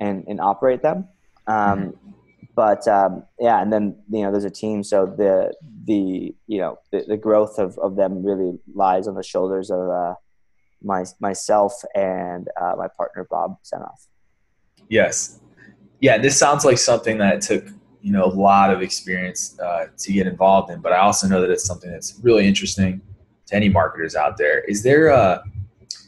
and, 0.00 0.24
and 0.28 0.40
operate 0.40 0.82
them. 0.82 1.08
Um, 1.46 1.54
mm-hmm 1.54 2.10
but 2.54 2.86
um, 2.86 3.24
yeah, 3.38 3.62
and 3.62 3.72
then 3.72 3.96
you 4.10 4.22
know 4.22 4.30
there's 4.30 4.44
a 4.44 4.50
team, 4.50 4.82
so 4.82 5.06
the 5.06 5.54
the 5.84 6.34
you 6.46 6.58
know 6.58 6.78
the, 6.90 7.04
the 7.08 7.16
growth 7.16 7.58
of, 7.58 7.78
of 7.78 7.96
them 7.96 8.22
really 8.24 8.58
lies 8.74 9.08
on 9.08 9.14
the 9.14 9.22
shoulders 9.22 9.70
of 9.70 9.88
uh, 9.88 10.14
my 10.82 11.04
myself 11.20 11.72
and 11.94 12.48
uh, 12.60 12.74
my 12.76 12.88
partner 12.96 13.26
Bob 13.30 13.56
Senoff. 13.62 14.06
Yes, 14.88 15.40
yeah, 16.00 16.18
this 16.18 16.38
sounds 16.38 16.64
like 16.64 16.78
something 16.78 17.18
that 17.18 17.40
took 17.40 17.66
you 18.02 18.12
know 18.12 18.24
a 18.24 18.34
lot 18.34 18.70
of 18.70 18.82
experience 18.82 19.58
uh, 19.58 19.86
to 19.98 20.12
get 20.12 20.26
involved 20.26 20.70
in, 20.70 20.80
but 20.80 20.92
I 20.92 20.98
also 20.98 21.26
know 21.26 21.40
that 21.40 21.50
it's 21.50 21.64
something 21.64 21.90
that's 21.90 22.20
really 22.22 22.46
interesting 22.46 23.00
to 23.46 23.56
any 23.56 23.70
marketers 23.70 24.14
out 24.14 24.36
there. 24.36 24.60
Is 24.64 24.82
there 24.82 25.08
a 25.08 25.16
uh, 25.16 25.42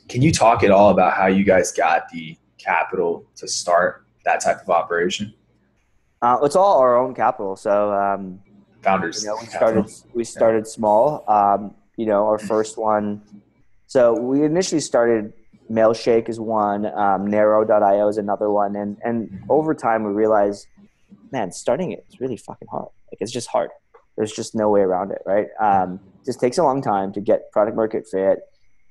can 0.09 0.21
you 0.21 0.31
talk 0.31 0.63
at 0.63 0.71
all 0.71 0.91
about 0.91 1.15
how 1.15 1.27
you 1.27 1.45
guys 1.45 1.73
got 1.73 2.11
the 2.11 2.37
capital 2.59 3.25
to 3.37 3.49
start 3.49 4.05
that 4.27 4.41
type 4.41 4.61
of 4.61 4.69
operation? 4.69 5.33
Uh, 6.25 6.39
it's 6.43 6.57
all 6.57 6.79
our 6.79 6.97
own 6.97 7.15
capital. 7.15 7.55
So 7.55 7.93
um, 7.93 8.41
founders. 8.81 9.23
You 9.23 9.29
know, 9.29 9.37
we 9.39 9.47
started 9.47 9.91
we 10.15 10.25
started 10.25 10.67
small. 10.67 11.23
Um, 11.29 11.75
you 11.99 12.07
know, 12.07 12.27
our 12.27 12.39
first 12.39 12.79
one. 12.79 13.21
So 13.89 14.19
we 14.19 14.43
initially 14.43 14.81
started 14.81 15.35
Mailshake 15.71 16.31
is 16.31 16.41
one, 16.41 16.87
um, 16.87 17.27
Narrow.io 17.27 18.09
is 18.09 18.17
another 18.17 18.51
one, 18.51 18.75
and 18.75 18.97
and 19.05 19.45
over 19.51 19.75
time 19.75 20.03
we 20.05 20.13
realized, 20.13 20.67
man, 21.31 21.53
starting 21.53 21.93
it 21.93 22.07
is 22.09 22.21
really 22.21 22.39
fucking 22.39 22.69
hard. 22.69 22.89
Like 23.11 23.19
it's 23.21 23.33
just 23.33 23.49
hard. 23.49 23.71
there's 24.17 24.33
just 24.33 24.55
no 24.55 24.71
way 24.71 24.81
around 24.81 25.11
it, 25.11 25.23
right? 25.27 25.49
Um, 25.61 26.01
just 26.25 26.41
takes 26.41 26.57
a 26.57 26.63
long 26.63 26.81
time 26.81 27.13
to 27.13 27.21
get 27.21 27.51
product 27.53 27.77
market 27.77 28.07
fit, 28.11 28.39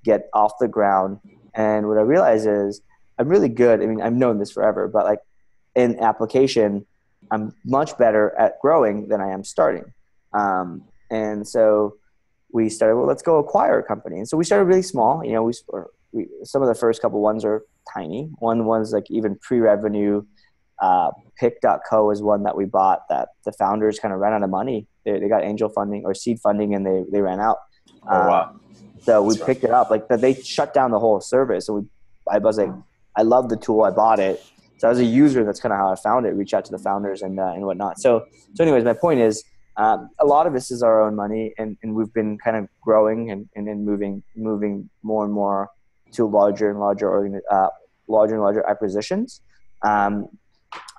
get 0.03 0.29
off 0.33 0.53
the 0.59 0.67
ground. 0.67 1.19
And 1.55 1.87
what 1.87 1.97
I 1.97 2.01
realize 2.01 2.45
is 2.45 2.81
I'm 3.17 3.27
really 3.27 3.49
good. 3.49 3.81
I 3.81 3.87
mean, 3.87 4.01
I've 4.01 4.13
known 4.13 4.37
this 4.37 4.51
forever, 4.51 4.87
but 4.87 5.05
like 5.05 5.19
in 5.75 5.99
application, 5.99 6.85
I'm 7.31 7.53
much 7.65 7.97
better 7.97 8.35
at 8.37 8.59
growing 8.61 9.07
than 9.07 9.21
I 9.21 9.31
am 9.31 9.43
starting. 9.43 9.85
Um, 10.33 10.83
and 11.09 11.47
so 11.47 11.95
we 12.51 12.69
started, 12.69 12.95
well, 12.97 13.07
let's 13.07 13.23
go 13.23 13.37
acquire 13.37 13.79
a 13.79 13.83
company. 13.83 14.17
And 14.17 14.27
so 14.27 14.37
we 14.37 14.43
started 14.43 14.65
really 14.65 14.81
small. 14.81 15.23
You 15.25 15.33
know, 15.33 15.43
we, 15.43 15.53
we 16.11 16.27
some 16.43 16.61
of 16.61 16.67
the 16.67 16.75
first 16.75 17.01
couple 17.01 17.21
ones 17.21 17.43
are 17.43 17.63
tiny. 17.93 18.29
One 18.39 18.65
was 18.65 18.93
like 18.93 19.09
even 19.09 19.37
pre-revenue. 19.41 20.23
Uh, 20.81 21.11
Pick.co 21.39 22.11
is 22.11 22.21
one 22.21 22.43
that 22.43 22.55
we 22.55 22.65
bought 22.65 23.07
that 23.09 23.29
the 23.45 23.51
founders 23.51 23.99
kind 23.99 24.13
of 24.13 24.19
ran 24.19 24.33
out 24.33 24.43
of 24.43 24.49
money. 24.49 24.87
They, 25.05 25.19
they 25.19 25.27
got 25.27 25.43
angel 25.43 25.69
funding 25.69 26.03
or 26.05 26.13
seed 26.13 26.39
funding 26.39 26.75
and 26.75 26.85
they, 26.85 27.03
they 27.11 27.21
ran 27.21 27.39
out. 27.39 27.57
Oh, 28.03 28.27
wow. 28.27 28.29
Uh, 28.31 28.53
so 29.01 29.21
we 29.21 29.35
That's 29.35 29.45
picked 29.45 29.63
right. 29.63 29.69
it 29.69 29.73
up. 29.73 29.89
Like 29.89 30.07
they 30.07 30.35
shut 30.35 30.73
down 30.73 30.91
the 30.91 30.99
whole 30.99 31.19
service. 31.21 31.67
And 31.67 31.77
we, 31.77 31.83
I 32.31 32.37
was 32.37 32.57
like, 32.57 32.69
I 33.15 33.23
love 33.23 33.49
the 33.49 33.57
tool. 33.57 33.83
I 33.83 33.91
bought 33.91 34.19
it. 34.19 34.43
So 34.83 34.89
as 34.89 34.99
a 34.99 35.05
user, 35.05 35.45
that's 35.45 35.61
kind 35.61 35.71
of 35.71 35.79
how 35.79 35.93
I 35.93 35.95
found 35.95 36.25
it. 36.25 36.31
Reach 36.31 36.53
out 36.53 36.65
to 36.65 36.71
the 36.71 36.77
founders 36.77 37.21
and 37.21 37.39
uh, 37.39 37.53
and 37.55 37.65
whatnot. 37.65 38.01
So 38.01 38.25
so 38.53 38.63
anyways, 38.65 38.83
my 38.83 38.91
point 38.91 39.21
is, 39.21 39.41
um, 39.77 40.09
a 40.19 40.25
lot 40.25 40.45
of 40.45 40.51
this 40.51 40.71
is 40.71 40.83
our 40.83 41.01
own 41.01 41.15
money, 41.15 41.53
and, 41.57 41.77
and 41.83 41.95
we've 41.95 42.13
been 42.13 42.37
kind 42.37 42.57
of 42.57 42.67
growing 42.81 43.31
and, 43.31 43.47
and, 43.55 43.85
moving 43.85 44.23
moving 44.35 44.89
more 45.01 45.23
and 45.23 45.33
more 45.33 45.69
to 46.11 46.25
larger 46.25 46.69
and 46.69 46.81
larger 46.81 47.09
organ, 47.09 47.39
uh, 47.49 47.69
larger 48.09 48.33
and 48.33 48.43
larger 48.43 48.67
acquisitions. 48.69 49.39
Um, 49.83 50.27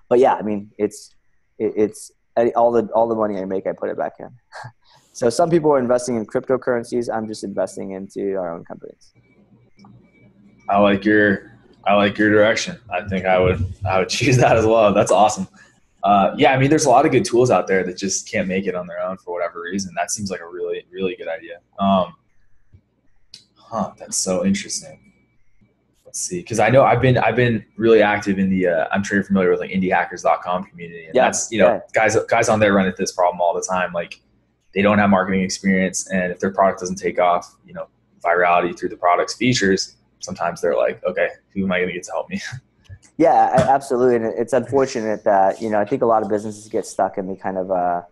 but 0.08 0.18
yeah, 0.18 0.32
I 0.32 0.40
mean, 0.40 0.70
it's 0.78 1.14
it, 1.58 1.74
it's 1.76 2.10
all 2.56 2.72
the 2.72 2.88
all 2.94 3.06
the 3.06 3.14
money 3.14 3.38
I 3.38 3.44
make, 3.44 3.66
I 3.66 3.72
put 3.72 3.90
it 3.90 3.98
back 3.98 4.14
in. 4.18 4.30
so 5.12 5.28
some 5.28 5.50
people 5.50 5.70
are 5.70 5.78
investing 5.78 6.16
in 6.16 6.24
cryptocurrencies. 6.24 7.14
I'm 7.14 7.28
just 7.28 7.44
investing 7.44 7.90
into 7.90 8.36
our 8.36 8.50
own 8.50 8.64
companies. 8.64 9.12
I 10.70 10.78
like 10.78 11.04
your 11.04 11.53
I 11.86 11.94
like 11.94 12.16
your 12.18 12.30
direction. 12.30 12.78
I 12.90 13.06
think 13.08 13.26
I 13.26 13.38
would 13.38 13.64
I 13.86 13.98
would 13.98 14.08
choose 14.18 14.36
that 14.38 14.56
as 14.56 14.66
well. 14.66 14.92
That's 14.92 15.12
awesome. 15.12 15.48
Uh, 16.02 16.34
yeah, 16.36 16.52
I 16.52 16.58
mean, 16.58 16.68
there's 16.68 16.84
a 16.84 16.90
lot 16.90 17.06
of 17.06 17.12
good 17.12 17.24
tools 17.24 17.50
out 17.50 17.66
there 17.66 17.82
that 17.82 17.96
just 17.96 18.30
can't 18.30 18.46
make 18.46 18.66
it 18.66 18.74
on 18.74 18.86
their 18.86 19.00
own 19.00 19.16
for 19.16 19.32
whatever 19.32 19.62
reason. 19.62 19.94
That 19.94 20.10
seems 20.10 20.30
like 20.30 20.40
a 20.40 20.48
really 20.48 20.84
really 20.90 21.16
good 21.16 21.28
idea. 21.28 21.60
Um, 21.78 22.14
huh, 23.56 23.92
that's 23.98 24.16
so 24.16 24.44
interesting. 24.44 25.12
Let's 26.04 26.20
see, 26.20 26.40
because 26.40 26.60
I 26.60 26.68
know 26.68 26.84
I've 26.84 27.00
been 27.00 27.16
I've 27.18 27.36
been 27.36 27.64
really 27.76 28.02
active 28.02 28.38
in 28.38 28.50
the 28.50 28.68
uh, 28.68 28.88
I'm 28.92 29.02
sure 29.02 29.16
you're 29.16 29.24
familiar 29.24 29.50
with 29.50 29.60
like 29.60 29.70
indiehackers.com 29.70 30.64
community. 30.64 31.06
And 31.06 31.14
yeah, 31.14 31.24
that's 31.24 31.50
you 31.50 31.58
know 31.58 31.74
yeah. 31.74 31.80
guys 31.92 32.16
guys 32.28 32.48
on 32.48 32.60
there 32.60 32.74
run 32.74 32.86
into 32.86 32.96
this 32.98 33.12
problem 33.12 33.40
all 33.40 33.54
the 33.54 33.62
time. 33.62 33.92
Like 33.92 34.20
they 34.74 34.82
don't 34.82 34.98
have 34.98 35.10
marketing 35.10 35.42
experience, 35.42 36.10
and 36.10 36.30
if 36.32 36.38
their 36.38 36.52
product 36.52 36.80
doesn't 36.80 36.96
take 36.96 37.18
off, 37.18 37.56
you 37.66 37.72
know, 37.72 37.88
virality 38.22 38.78
through 38.78 38.90
the 38.90 38.96
product's 38.96 39.34
features 39.34 39.96
sometimes 40.24 40.60
they're 40.60 40.76
like, 40.76 41.02
okay, 41.04 41.28
who 41.52 41.64
am 41.64 41.72
I 41.72 41.78
going 41.78 41.88
to 41.88 41.94
get 41.94 42.04
to 42.04 42.12
help 42.12 42.28
me? 42.28 42.40
Yeah, 43.16 43.66
absolutely. 43.68 44.16
And 44.16 44.24
it's 44.24 44.52
unfortunate 44.52 45.22
that, 45.22 45.62
you 45.62 45.70
know, 45.70 45.78
I 45.78 45.84
think 45.84 46.02
a 46.02 46.06
lot 46.06 46.24
of 46.24 46.28
businesses 46.28 46.68
get 46.68 46.84
stuck 46.84 47.16
and 47.16 47.30
they 47.30 47.36
kind 47.36 47.58
of, 47.58 47.70
uh, 47.70 48.02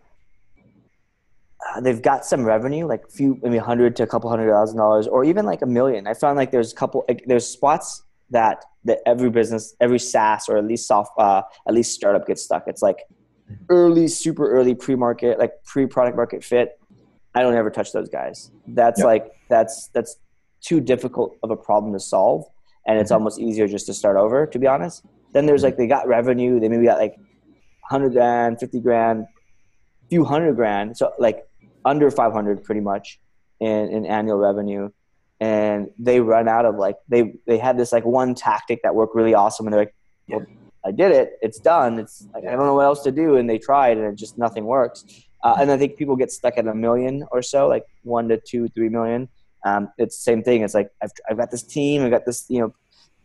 uh, 1.69 1.81
they've 1.81 2.01
got 2.01 2.25
some 2.25 2.45
revenue, 2.45 2.85
like 2.85 3.03
a 3.05 3.11
few, 3.11 3.37
maybe 3.43 3.57
a 3.57 3.63
hundred 3.63 3.97
to 3.97 4.03
a 4.03 4.07
couple 4.07 4.29
hundred 4.29 4.49
thousand 4.49 4.77
dollars, 4.77 5.07
or 5.07 5.25
even 5.25 5.45
like 5.45 5.61
a 5.61 5.65
million. 5.65 6.07
I 6.07 6.13
found 6.13 6.37
like 6.37 6.51
there's 6.51 6.71
a 6.71 6.75
couple, 6.75 7.03
like, 7.09 7.23
there's 7.25 7.45
spots 7.45 8.03
that 8.29 8.63
that 8.85 8.99
every 9.05 9.29
business, 9.29 9.75
every 9.79 9.99
SaaS 9.99 10.47
or 10.49 10.57
at 10.57 10.65
least 10.65 10.87
soft, 10.87 11.11
uh, 11.17 11.41
at 11.67 11.73
least 11.73 11.93
startup 11.93 12.25
gets 12.25 12.41
stuck. 12.41 12.63
It's 12.67 12.81
like 12.81 12.99
early, 13.69 14.07
super 14.07 14.49
early 14.51 14.75
pre-market, 14.75 15.39
like 15.39 15.51
pre-product 15.65 16.15
market 16.15 16.43
fit. 16.43 16.79
I 17.35 17.41
don't 17.41 17.55
ever 17.55 17.69
touch 17.69 17.91
those 17.91 18.09
guys. 18.09 18.51
That's 18.67 18.99
yep. 18.99 19.05
like 19.05 19.31
that's 19.49 19.87
that's 19.87 20.17
too 20.63 20.79
difficult 20.79 21.37
of 21.43 21.51
a 21.51 21.55
problem 21.55 21.93
to 21.93 21.99
solve 21.99 22.45
and 22.87 22.99
it's 22.99 23.11
mm-hmm. 23.11 23.19
almost 23.19 23.39
easier 23.39 23.67
just 23.67 23.85
to 23.85 23.93
start 23.93 24.17
over 24.17 24.45
to 24.47 24.59
be 24.59 24.67
honest. 24.67 25.05
Then 25.33 25.45
there's 25.45 25.63
like 25.63 25.77
they 25.77 25.87
got 25.87 26.07
revenue 26.07 26.59
they 26.59 26.69
maybe 26.69 26.85
got 26.85 26.99
like 26.99 27.15
100 27.89 28.13
grand 28.13 28.59
50 28.59 28.79
grand 28.79 29.25
few 30.09 30.23
hundred 30.23 30.55
grand 30.55 30.95
so 30.95 31.11
like 31.19 31.47
under 31.85 32.09
500 32.09 32.63
pretty 32.63 32.81
much 32.81 33.19
in, 33.59 33.89
in 33.89 34.05
annual 34.05 34.37
revenue. 34.37 34.89
And 35.39 35.89
they 35.99 36.21
run 36.21 36.47
out 36.47 36.65
of 36.65 36.75
like 36.75 36.97
they 37.09 37.33
they 37.45 37.57
had 37.57 37.77
this 37.77 37.91
like 37.91 38.05
one 38.05 38.33
tactic 38.33 38.81
that 38.83 38.95
worked 38.95 39.15
really 39.15 39.33
awesome 39.33 39.67
and 39.67 39.73
they're 39.73 39.81
like 39.81 39.95
well 40.29 40.45
i 40.85 40.91
did 40.91 41.11
it. 41.11 41.33
It's 41.41 41.59
done. 41.59 41.99
It's 41.99 42.25
like 42.33 42.45
i 42.45 42.51
don't 42.51 42.65
know 42.65 42.75
what 42.75 42.85
else 42.85 43.03
to 43.03 43.11
do 43.11 43.35
and 43.35 43.49
they 43.49 43.57
tried 43.57 43.97
and 43.97 44.05
it 44.07 44.15
just 44.15 44.37
nothing 44.37 44.65
works. 44.65 45.05
Uh, 45.43 45.57
and 45.59 45.69
i 45.69 45.77
think 45.77 45.97
people 45.97 46.15
get 46.15 46.31
stuck 46.31 46.57
at 46.57 46.65
a 46.67 46.73
million 46.73 47.25
or 47.31 47.41
so 47.41 47.67
like 47.67 47.83
one 48.03 48.29
to 48.29 48.37
two 48.37 48.69
three 48.69 48.87
million 48.87 49.27
um, 49.65 49.89
it's 49.97 50.17
the 50.17 50.23
same 50.23 50.43
thing. 50.43 50.61
It's 50.61 50.73
like 50.73 50.91
I've, 51.01 51.11
I've 51.29 51.37
got 51.37 51.51
this 51.51 51.63
team, 51.63 52.03
I've 52.03 52.11
got 52.11 52.25
this, 52.25 52.45
you 52.49 52.59
know, 52.59 52.73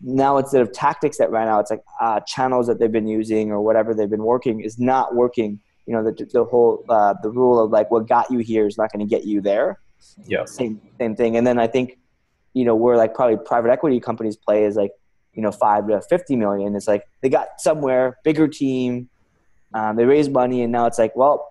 now 0.00 0.36
instead 0.36 0.62
of 0.62 0.72
tactics 0.72 1.18
that 1.18 1.30
ran 1.30 1.48
out, 1.48 1.60
it's 1.60 1.70
like 1.70 1.82
uh, 2.00 2.20
channels 2.20 2.66
that 2.68 2.78
they've 2.78 2.92
been 2.92 3.08
using 3.08 3.50
or 3.50 3.60
whatever 3.60 3.94
they've 3.94 4.08
been 4.08 4.22
working 4.22 4.60
is 4.60 4.78
not 4.78 5.14
working. 5.14 5.60
You 5.86 5.94
know, 5.94 6.04
the, 6.04 6.28
the 6.32 6.44
whole 6.44 6.84
uh, 6.88 7.14
the 7.22 7.30
rule 7.30 7.58
of 7.58 7.70
like 7.70 7.90
what 7.90 8.06
got 8.06 8.30
you 8.30 8.38
here 8.38 8.66
is 8.66 8.78
not 8.78 8.92
going 8.92 9.00
to 9.00 9.10
get 9.10 9.24
you 9.24 9.40
there. 9.40 9.80
Yeah. 10.26 10.44
Same 10.44 10.80
same 11.00 11.16
thing. 11.16 11.36
And 11.36 11.46
then 11.46 11.58
I 11.58 11.66
think, 11.66 11.98
you 12.52 12.64
know, 12.64 12.76
where 12.76 12.96
like 12.96 13.14
probably 13.14 13.38
private 13.44 13.70
equity 13.70 13.98
companies 13.98 14.36
play 14.36 14.64
is 14.64 14.76
like, 14.76 14.92
you 15.32 15.42
know, 15.42 15.50
five 15.50 15.88
to 15.88 16.00
fifty 16.02 16.36
million. 16.36 16.76
It's 16.76 16.86
like 16.86 17.04
they 17.20 17.28
got 17.28 17.48
somewhere 17.58 18.18
bigger 18.22 18.46
team, 18.48 19.08
um, 19.74 19.96
they 19.96 20.04
raised 20.04 20.30
money, 20.30 20.62
and 20.62 20.70
now 20.70 20.86
it's 20.86 20.98
like, 20.98 21.16
well, 21.16 21.48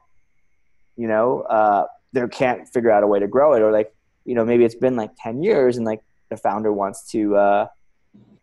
you 0.96 1.08
know, 1.08 1.41
uh, 1.41 1.86
they 2.13 2.25
can't 2.27 2.67
figure 2.70 2.91
out 2.91 3.03
a 3.03 3.08
way 3.08 3.20
to 3.20 3.27
grow 3.27 3.53
it, 3.53 3.62
or 3.62 3.72
like 3.72 3.94
you 4.27 4.36
know 4.36 4.46
maybe 4.46 4.63
it's 4.63 4.75
been 4.75 4.96
like 4.96 5.12
10 5.17 5.41
years 5.41 5.77
and 5.77 5.86
like 5.86 6.03
the 6.29 6.38
founder 6.38 6.72
wants 6.72 7.10
to 7.12 7.36
uh, 7.36 7.67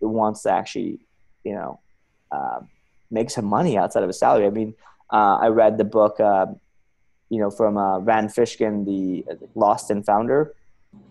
wants 0.00 0.42
to 0.42 0.50
actually 0.50 0.98
you 1.44 1.54
know 1.54 1.78
uh, 2.32 2.60
make 3.10 3.30
some 3.30 3.44
money 3.44 3.78
outside 3.78 4.02
of 4.02 4.08
a 4.08 4.12
salary 4.12 4.46
i 4.46 4.50
mean 4.50 4.74
uh, 5.12 5.36
i 5.40 5.46
read 5.46 5.78
the 5.78 5.84
book 5.84 6.18
uh, 6.18 6.46
you 7.28 7.38
know 7.38 7.50
from 7.50 7.76
uh, 7.76 7.98
rand 7.98 8.30
fishkin 8.30 8.84
the 8.84 9.24
lost 9.54 9.90
and 9.90 10.04
founder 10.04 10.54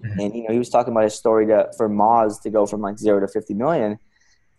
mm-hmm. 0.03 0.19
and 0.19 0.35
you 0.35 0.43
know 0.43 0.51
he 0.51 0.59
was 0.59 0.69
talking 0.69 0.91
about 0.91 1.03
his 1.03 1.15
story 1.15 1.45
to 1.45 1.69
for 1.77 1.87
moz 1.87 2.41
to 2.41 2.49
go 2.49 2.65
from 2.65 2.81
like 2.81 2.97
zero 2.97 3.19
to 3.19 3.27
50 3.27 3.53
million 3.53 3.99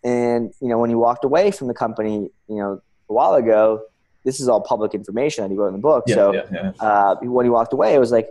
and 0.04 0.52
you 0.61 0.68
know 0.68 0.78
when 0.78 0.90
he 0.90 0.97
walked 0.97 1.25
away 1.25 1.50
from 1.50 1.66
the 1.66 1.75
company 1.75 2.30
you 2.49 2.56
know 2.56 2.80
a 3.11 3.12
while 3.12 3.35
ago 3.35 3.83
this 4.25 4.40
is 4.40 4.49
all 4.49 4.61
public 4.61 4.94
information 4.94 5.42
that 5.42 5.50
he 5.50 5.56
wrote 5.56 5.68
in 5.68 5.75
the 5.75 5.78
book 5.78 6.04
yeah, 6.06 6.14
so 6.14 6.33
yeah, 6.33 6.47
yeah. 6.52 6.73
Uh, 6.78 7.16
when 7.21 7.44
he 7.44 7.50
walked 7.50 7.73
away 7.73 7.94
it 7.94 7.99
was 7.99 8.12
like 8.12 8.28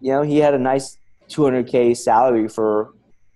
you 0.00 0.12
know 0.12 0.22
he 0.22 0.38
had 0.38 0.54
a 0.54 0.58
nice 0.58 0.98
200k 1.28 1.96
salary 1.96 2.48
for 2.48 2.92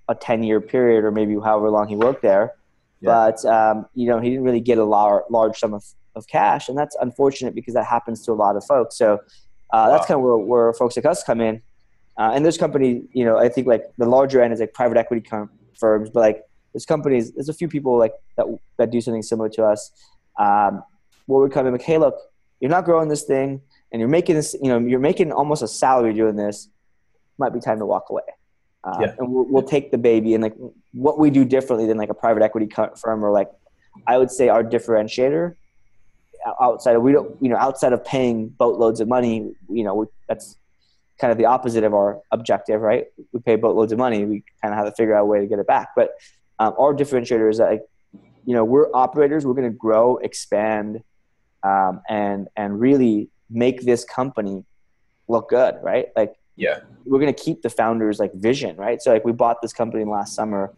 a 0.09 0.14
10 0.14 0.42
year 0.42 0.61
period 0.61 1.04
or 1.04 1.11
maybe 1.11 1.35
however 1.35 1.70
long 1.70 1.88
he 1.88 1.97
worked 1.97 2.23
there 2.23 2.54
yeah. 3.00 3.30
but 3.32 3.44
um, 3.44 3.87
you 3.94 4.06
know 4.06 4.20
he 4.20 4.30
didn't 4.30 4.44
really 4.44 4.61
get 4.61 4.78
a 4.78 4.85
large, 4.85 5.25
large 5.30 5.59
sum 5.59 5.75
of, 5.75 5.85
of 6.14 6.26
cash 6.26 6.68
and 6.68 6.76
that's 6.76 6.97
unfortunate 7.00 7.54
because 7.54 7.75
that 7.75 7.87
happens 7.87 8.25
to 8.25 8.32
a 8.32 8.35
lot 8.35 8.56
of 8.56 8.64
folks 8.64 8.97
so 8.97 9.14
uh, 9.14 9.18
wow. 9.73 9.90
that's 9.90 10.06
kind 10.06 10.18
of 10.18 10.25
where, 10.25 10.37
where 10.37 10.73
folks 10.73 10.97
like 10.97 11.06
us 11.06 11.23
come 11.23 11.40
in 11.40 11.62
uh, 12.18 12.32
and 12.35 12.44
those 12.44 12.59
companies 12.59 13.04
you 13.12 13.25
know 13.25 13.38
i 13.38 13.49
think 13.49 13.66
like 13.66 13.85
the 13.99 14.06
larger 14.06 14.42
end 14.42 14.52
is 14.52 14.61
like 14.61 14.75
private 14.75 14.97
equity 14.97 15.26
com- 15.26 15.50
firms 15.78 16.11
but 16.11 16.20
like 16.20 16.42
there's 16.73 16.87
companies 16.87 17.32
there's 17.32 17.49
a 17.49 17.54
few 17.54 17.68
people 17.68 17.97
like 17.99 18.12
that, 18.37 18.47
that 18.78 18.90
do 18.90 19.00
something 19.00 19.23
similar 19.23 19.49
to 19.49 19.64
us 19.64 19.90
um, 20.38 20.82
where 21.26 21.42
we 21.42 21.50
come 21.50 21.66
in 21.66 21.73
like 21.73 21.82
hey 21.82 21.99
look 21.99 22.16
you're 22.61 22.70
not 22.70 22.85
growing 22.85 23.09
this 23.09 23.23
thing 23.23 23.61
and 23.92 24.00
you're 24.00 24.09
making 24.09 24.35
this 24.35 24.54
you 24.61 24.68
know 24.68 24.78
you're 24.78 25.00
making 25.00 25.32
almost 25.32 25.62
a 25.62 25.68
salary 25.68 26.12
doing 26.12 26.37
this 26.37 26.68
might 27.40 27.52
be 27.52 27.61
time 27.61 27.78
to 27.78 27.87
walk 27.87 28.06
away. 28.11 28.23
Uh, 28.85 28.99
yeah. 29.00 29.14
And 29.18 29.32
we'll, 29.32 29.44
we'll, 29.44 29.62
take 29.62 29.90
the 29.90 29.99
baby 29.99 30.35
and 30.35 30.42
like 30.42 30.54
what 30.92 31.18
we 31.18 31.28
do 31.30 31.44
differently 31.44 31.87
than 31.87 31.99
like 31.99 32.09
a 32.09 32.14
private 32.14 32.42
equity 32.42 32.68
firm 32.97 33.25
or 33.25 33.30
like 33.30 33.50
I 34.06 34.16
would 34.16 34.30
say 34.30 34.49
our 34.49 34.64
differentiator 34.64 35.54
outside 36.61 36.97
of 36.97 37.02
we 37.02 37.12
don't 37.12 37.37
you 37.42 37.49
know 37.49 37.56
outside 37.56 37.92
of 37.92 38.04
paying 38.04 38.49
boatloads 38.49 39.00
of 39.00 39.09
money 39.09 39.52
you 39.68 39.85
know 39.85 39.94
we, 39.94 40.06
that's 40.28 40.56
kind 41.18 41.30
of 41.30 41.38
the 41.38 41.44
opposite 41.44 41.85
of 41.85 41.92
our 41.92 42.20
objective 42.30 42.80
right 42.80 43.09
we 43.32 43.40
pay 43.40 43.56
boatloads 43.56 43.92
of 43.92 43.99
money 43.99 44.25
we 44.25 44.42
kind 44.62 44.73
of 44.73 44.78
have 44.78 44.87
to 44.87 44.92
figure 44.92 45.14
out 45.14 45.23
a 45.23 45.25
way 45.26 45.40
to 45.40 45.47
get 45.47 45.59
it 45.59 45.66
back 45.66 45.90
but 45.94 46.12
um, 46.59 46.75
our 46.78 46.94
differentiator 46.94 47.50
is 47.50 47.59
that 47.59 47.70
like, 47.70 47.82
you 48.47 48.54
know 48.54 48.64
we're 48.64 48.88
operators 48.94 49.44
we're 49.44 49.54
going 49.54 49.70
to 49.70 49.76
grow 49.76 50.16
expand 50.18 51.02
um, 51.62 52.00
and 52.09 52.49
and 52.56 52.80
really 52.80 53.28
make 53.50 53.82
this 53.82 54.04
company 54.04 54.64
look 55.28 55.50
good 55.50 55.76
right 55.82 56.06
like 56.16 56.35
yeah. 56.60 56.80
We're 57.06 57.18
going 57.18 57.34
to 57.34 57.42
keep 57.42 57.62
the 57.62 57.70
founders 57.70 58.18
like 58.18 58.32
vision 58.34 58.76
right? 58.76 59.00
So 59.02 59.12
like 59.12 59.24
we 59.24 59.32
bought 59.32 59.62
this 59.62 59.72
company 59.72 60.04
last 60.04 60.34
summer 60.34 60.72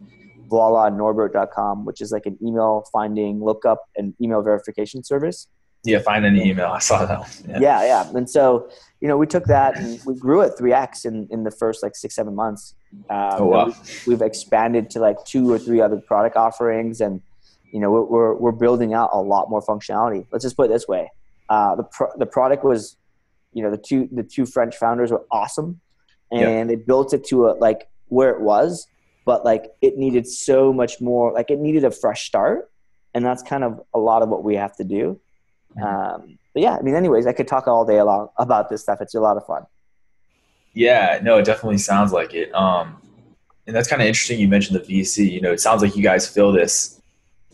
voila 0.47 0.89
norbert.com 0.89 1.85
which 1.85 2.01
is 2.01 2.11
like 2.11 2.25
an 2.25 2.37
email 2.41 2.85
finding 2.91 3.43
lookup 3.43 3.89
and 3.95 4.13
email 4.21 4.41
verification 4.41 5.03
service. 5.03 5.47
Yeah 5.83 5.99
find 5.99 6.25
an 6.25 6.37
email. 6.37 6.67
I 6.67 6.79
saw 6.79 7.05
that 7.05 7.41
yeah. 7.47 7.59
yeah 7.59 7.85
yeah. 7.85 8.11
And 8.15 8.29
so 8.29 8.69
you 9.01 9.07
know 9.07 9.17
we 9.17 9.27
took 9.27 9.45
that 9.45 9.77
and 9.77 9.99
we 10.05 10.15
grew 10.15 10.41
it 10.41 10.53
3x 10.57 11.05
in, 11.05 11.27
in 11.29 11.43
the 11.43 11.51
first 11.51 11.83
like 11.83 11.95
six 11.95 12.15
seven 12.15 12.35
months. 12.35 12.75
Um, 13.09 13.29
oh, 13.39 13.45
wow. 13.45 13.65
we've, 13.65 14.03
we've 14.07 14.21
expanded 14.21 14.89
to 14.91 14.99
like 14.99 15.17
two 15.25 15.51
or 15.51 15.59
three 15.59 15.81
other 15.81 15.97
product 15.97 16.37
offerings 16.37 17.01
and 17.01 17.21
you 17.71 17.79
know 17.79 17.91
we're, 17.91 18.03
we're, 18.03 18.33
we're 18.35 18.51
building 18.51 18.93
out 18.93 19.09
a 19.11 19.21
lot 19.21 19.49
more 19.49 19.61
functionality. 19.61 20.25
Let's 20.31 20.43
just 20.43 20.55
put 20.55 20.67
it 20.67 20.73
this 20.73 20.87
way. 20.87 21.11
Uh, 21.49 21.75
the, 21.75 21.83
pro- 21.83 22.15
the 22.17 22.25
product 22.25 22.63
was 22.63 22.95
you 23.53 23.63
know 23.63 23.71
the 23.71 23.77
two 23.77 24.09
the 24.11 24.23
two 24.23 24.45
French 24.45 24.75
founders 24.75 25.11
were 25.11 25.25
awesome, 25.31 25.79
and 26.31 26.69
they 26.69 26.75
built 26.75 27.13
it 27.13 27.23
to 27.25 27.47
a 27.47 27.51
like 27.51 27.87
where 28.07 28.31
it 28.31 28.41
was, 28.41 28.87
but 29.25 29.45
like 29.45 29.71
it 29.81 29.97
needed 29.97 30.27
so 30.27 30.73
much 30.73 31.01
more. 31.01 31.31
Like 31.33 31.51
it 31.51 31.59
needed 31.59 31.83
a 31.83 31.91
fresh 31.91 32.25
start, 32.25 32.71
and 33.13 33.25
that's 33.25 33.43
kind 33.43 33.63
of 33.63 33.81
a 33.93 33.99
lot 33.99 34.21
of 34.21 34.29
what 34.29 34.43
we 34.43 34.55
have 34.55 34.75
to 34.77 34.83
do. 34.83 35.19
Mm-hmm. 35.77 35.83
Um, 35.83 36.39
but 36.53 36.61
yeah, 36.61 36.77
I 36.77 36.81
mean, 36.81 36.95
anyways, 36.95 37.25
I 37.25 37.33
could 37.33 37.47
talk 37.47 37.67
all 37.67 37.85
day 37.85 38.01
long 38.01 38.29
about 38.37 38.69
this 38.69 38.81
stuff. 38.81 38.99
It's 39.01 39.15
a 39.15 39.19
lot 39.19 39.37
of 39.37 39.45
fun. 39.45 39.63
Yeah, 40.73 41.19
no, 41.21 41.37
it 41.37 41.45
definitely 41.45 41.77
sounds 41.77 42.11
like 42.11 42.33
it. 42.33 42.53
Um, 42.53 42.97
and 43.67 43.75
that's 43.75 43.87
kind 43.87 44.01
of 44.01 44.07
interesting. 44.07 44.39
You 44.39 44.47
mentioned 44.47 44.79
the 44.79 45.01
VC. 45.01 45.31
You 45.31 45.41
know, 45.41 45.51
it 45.51 45.59
sounds 45.59 45.81
like 45.81 45.95
you 45.95 46.03
guys 46.03 46.27
feel 46.27 46.51
this 46.51 47.01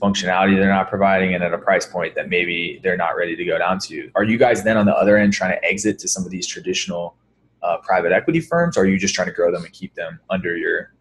functionality 0.01 0.57
they're 0.57 0.69
not 0.69 0.89
providing 0.89 1.33
and 1.33 1.43
at 1.43 1.53
a 1.53 1.57
price 1.57 1.85
point 1.85 2.15
that 2.15 2.29
maybe 2.29 2.79
they're 2.83 2.97
not 2.97 3.15
ready 3.17 3.35
to 3.35 3.45
go 3.45 3.57
down 3.57 3.79
to. 3.79 4.09
Are 4.15 4.23
you 4.23 4.37
guys 4.37 4.63
then 4.63 4.77
on 4.77 4.85
the 4.85 4.95
other 4.95 5.17
end 5.17 5.33
trying 5.33 5.51
to 5.51 5.63
exit 5.65 5.99
to 5.99 6.07
some 6.07 6.23
of 6.23 6.31
these 6.31 6.47
traditional 6.47 7.15
uh, 7.61 7.77
private 7.77 8.11
equity 8.11 8.39
firms, 8.39 8.77
or 8.77 8.81
are 8.81 8.85
you 8.85 8.97
just 8.97 9.13
trying 9.13 9.27
to 9.27 9.33
grow 9.33 9.51
them 9.51 9.63
and 9.63 9.73
keep 9.73 9.93
them 9.95 10.19
under 10.29 10.55
your 10.55 10.93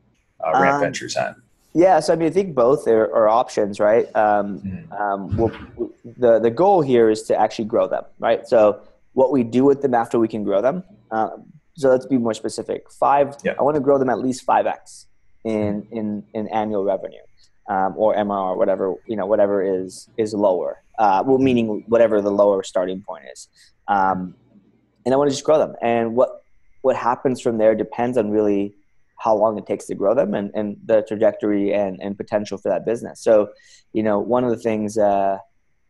uh, 0.44 0.60
Ramp 0.60 0.76
um, 0.76 0.80
Ventures 0.80 1.16
hat? 1.16 1.36
Yeah, 1.74 2.00
so 2.00 2.12
I 2.12 2.16
mean, 2.16 2.28
I 2.28 2.30
think 2.30 2.54
both 2.54 2.88
are, 2.88 3.04
are 3.14 3.28
options, 3.28 3.78
right? 3.78 4.06
Um, 4.16 4.60
mm-hmm. 4.60 4.92
um, 4.92 5.36
we'll, 5.36 5.90
the 6.16 6.40
the 6.40 6.50
goal 6.50 6.80
here 6.80 7.10
is 7.10 7.22
to 7.24 7.38
actually 7.38 7.66
grow 7.66 7.86
them, 7.86 8.04
right? 8.18 8.46
So 8.48 8.80
what 9.12 9.30
we 9.30 9.44
do 9.44 9.64
with 9.64 9.82
them 9.82 9.94
after 9.94 10.18
we 10.18 10.28
can 10.28 10.42
grow 10.42 10.60
them. 10.60 10.82
Um, 11.10 11.44
so 11.76 11.90
let's 11.90 12.06
be 12.06 12.18
more 12.18 12.34
specific. 12.34 12.90
Five. 12.90 13.36
Yeah. 13.44 13.54
I 13.58 13.62
want 13.62 13.76
to 13.76 13.80
grow 13.80 13.98
them 13.98 14.10
at 14.10 14.18
least 14.18 14.42
five 14.42 14.66
x 14.66 15.06
in 15.44 15.86
in 15.92 16.24
in 16.34 16.48
annual 16.48 16.82
revenue 16.84 17.20
um, 17.68 17.94
or 17.96 18.14
MRR, 18.14 18.56
whatever 18.56 18.94
you 19.06 19.16
know, 19.16 19.26
whatever 19.26 19.62
is 19.62 20.08
is 20.16 20.34
lower. 20.34 20.82
Uh, 20.98 21.22
well, 21.24 21.38
meaning 21.38 21.84
whatever 21.86 22.20
the 22.20 22.30
lower 22.30 22.62
starting 22.62 23.02
point 23.02 23.24
is. 23.32 23.48
Um, 23.86 24.34
and 25.04 25.14
I 25.14 25.16
want 25.16 25.30
to 25.30 25.34
just 25.34 25.44
grow 25.44 25.58
them. 25.58 25.74
And 25.80 26.14
what 26.14 26.42
what 26.82 26.96
happens 26.96 27.40
from 27.40 27.58
there 27.58 27.74
depends 27.74 28.18
on 28.18 28.30
really 28.30 28.74
how 29.18 29.34
long 29.34 29.58
it 29.58 29.66
takes 29.66 29.86
to 29.86 29.94
grow 29.94 30.14
them 30.14 30.34
and, 30.34 30.50
and 30.54 30.76
the 30.84 31.02
trajectory 31.02 31.74
and, 31.74 32.00
and 32.00 32.16
potential 32.16 32.56
for 32.56 32.68
that 32.68 32.86
business. 32.86 33.20
So, 33.20 33.48
you 33.92 34.02
know, 34.02 34.20
one 34.20 34.44
of 34.44 34.50
the 34.50 34.56
things 34.56 34.96
uh, 34.96 35.38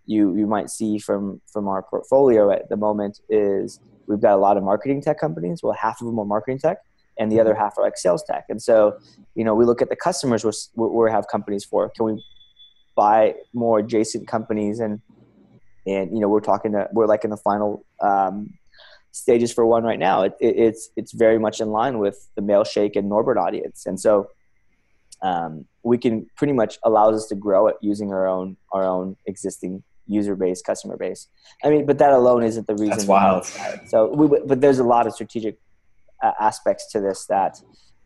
you 0.07 0.35
you 0.37 0.47
might 0.47 0.71
see 0.71 0.99
from 0.99 1.41
from 1.53 1.69
our 1.69 1.83
portfolio 1.83 2.51
at 2.51 2.69
the 2.69 2.77
moment 2.77 3.21
is 3.29 3.81
we've 4.07 4.21
got 4.21 4.35
a 4.35 4.41
lot 4.41 4.57
of 4.57 4.63
marketing 4.65 5.03
tech 5.03 5.21
companies. 5.21 5.63
Well, 5.63 5.75
half 5.75 6.01
of 6.01 6.07
them 6.07 6.19
are 6.19 6.25
marketing 6.25 6.59
tech, 6.59 6.79
and 7.19 7.31
the 7.33 7.41
other 7.41 7.55
half 7.55 7.77
are 7.79 7.85
like 7.85 7.97
sales 7.97 8.23
tech. 8.23 8.45
And 8.49 8.63
so, 8.63 8.99
you 9.35 9.45
know, 9.45 9.55
we 9.55 9.65
look 9.65 9.83
at 9.83 9.89
the 9.89 9.97
customers 9.97 10.45
we're, 10.75 10.89
we 10.89 11.11
have 11.11 11.27
companies 11.29 11.65
for. 11.65 11.91
Can 11.91 12.07
we 12.07 12.25
buy 12.97 13.35
more 13.53 13.81
adjacent 13.81 14.29
companies? 14.29 14.81
And 14.81 15.01
and 15.87 16.13
you 16.13 16.21
know, 16.21 16.29
we're 16.29 16.41
talking 16.41 16.73
to 16.73 16.89
we're 16.93 17.07
like 17.07 17.25
in 17.25 17.31
the 17.31 17.37
final 17.37 17.85
um, 18.01 18.55
stages 19.13 19.53
for 19.53 19.67
one 19.67 19.85
right 19.85 19.99
now. 19.99 20.23
It, 20.23 20.35
it, 20.41 20.57
it's 20.57 20.91
it's 20.97 21.13
very 21.13 21.39
much 21.39 21.61
in 21.61 21.71
line 21.71 21.99
with 21.99 22.29
the 22.37 22.43
Mailshake 22.43 22.97
and 22.97 23.09
Norbert 23.09 23.39
audience, 23.39 23.87
and 23.87 23.99
so. 24.01 24.29
Um, 25.21 25.65
we 25.83 25.99
can 25.99 26.29
pretty 26.37 26.53
much 26.53 26.79
allows 26.85 27.17
us 27.17 27.27
to 27.27 27.35
grow 27.35 27.67
it 27.67 27.75
using 27.81 28.13
our 28.13 28.29
own 28.29 28.57
our 28.73 28.85
own 28.85 29.17
existing 29.27 29.83
user 30.09 30.35
base, 30.35 30.63
customer 30.63 30.97
base. 30.97 31.29
I 31.63 31.71
mean, 31.71 31.87
but 31.87 31.99
that 31.99 32.13
alone 32.13 32.43
isn't 32.43 32.67
the 32.67 32.75
reason. 32.75 32.91
That's 32.91 33.07
wild. 33.07 33.45
So, 33.89 34.09
we, 34.15 34.27
but 34.47 34.61
there's 34.61 34.79
a 34.79 34.85
lot 34.85 35.07
of 35.07 35.13
strategic 35.13 35.59
uh, 36.23 36.33
aspects 36.41 36.91
to 36.93 37.01
this 37.01 37.27
that 37.27 37.61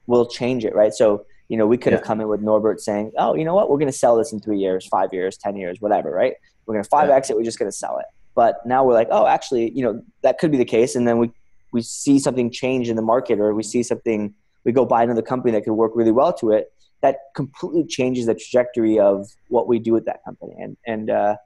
will 0.06 0.26
change 0.26 0.64
it, 0.64 0.74
right? 0.74 0.92
So, 0.92 1.24
you 1.48 1.56
know, 1.56 1.66
we 1.66 1.76
could 1.78 1.92
yeah. 1.92 1.98
have 1.98 2.06
come 2.06 2.20
in 2.20 2.28
with 2.28 2.40
Norbert 2.40 2.80
saying, 2.80 3.12
oh, 3.18 3.34
you 3.34 3.44
know 3.44 3.54
what, 3.54 3.70
we're 3.70 3.78
going 3.78 3.90
to 3.90 3.96
sell 3.96 4.16
this 4.16 4.32
in 4.32 4.40
three 4.40 4.58
years, 4.58 4.86
five 4.86 5.12
years, 5.12 5.36
10 5.36 5.56
years, 5.56 5.80
whatever, 5.80 6.10
right? 6.10 6.34
We're 6.66 6.74
going 6.74 6.84
to 6.84 6.90
5X 6.90 7.08
yeah. 7.08 7.34
it, 7.34 7.36
we're 7.36 7.44
just 7.44 7.58
going 7.58 7.70
to 7.70 7.76
sell 7.76 7.98
it. 7.98 8.06
But 8.34 8.64
now 8.64 8.84
we're 8.84 8.94
like, 8.94 9.08
oh, 9.10 9.26
actually, 9.26 9.70
you 9.70 9.82
know, 9.82 10.02
that 10.22 10.38
could 10.38 10.50
be 10.50 10.58
the 10.58 10.64
case. 10.64 10.94
And 10.94 11.06
then 11.06 11.18
we, 11.18 11.30
we 11.72 11.82
see 11.82 12.18
something 12.18 12.50
change 12.50 12.88
in 12.88 12.96
the 12.96 13.02
market 13.02 13.38
or 13.38 13.54
we 13.54 13.62
see 13.62 13.82
something, 13.82 14.34
we 14.64 14.72
go 14.72 14.84
buy 14.84 15.02
another 15.02 15.22
company 15.22 15.52
that 15.52 15.64
could 15.64 15.74
work 15.74 15.92
really 15.94 16.12
well 16.12 16.32
to 16.34 16.50
it. 16.50 16.72
That 17.02 17.16
completely 17.34 17.84
changes 17.84 18.26
the 18.26 18.34
trajectory 18.34 18.98
of 18.98 19.28
what 19.48 19.66
we 19.66 19.78
do 19.78 19.92
with 19.92 20.06
that 20.06 20.24
company 20.24 20.54
and, 20.58 20.76
and, 20.86 21.10
uh, 21.10 21.36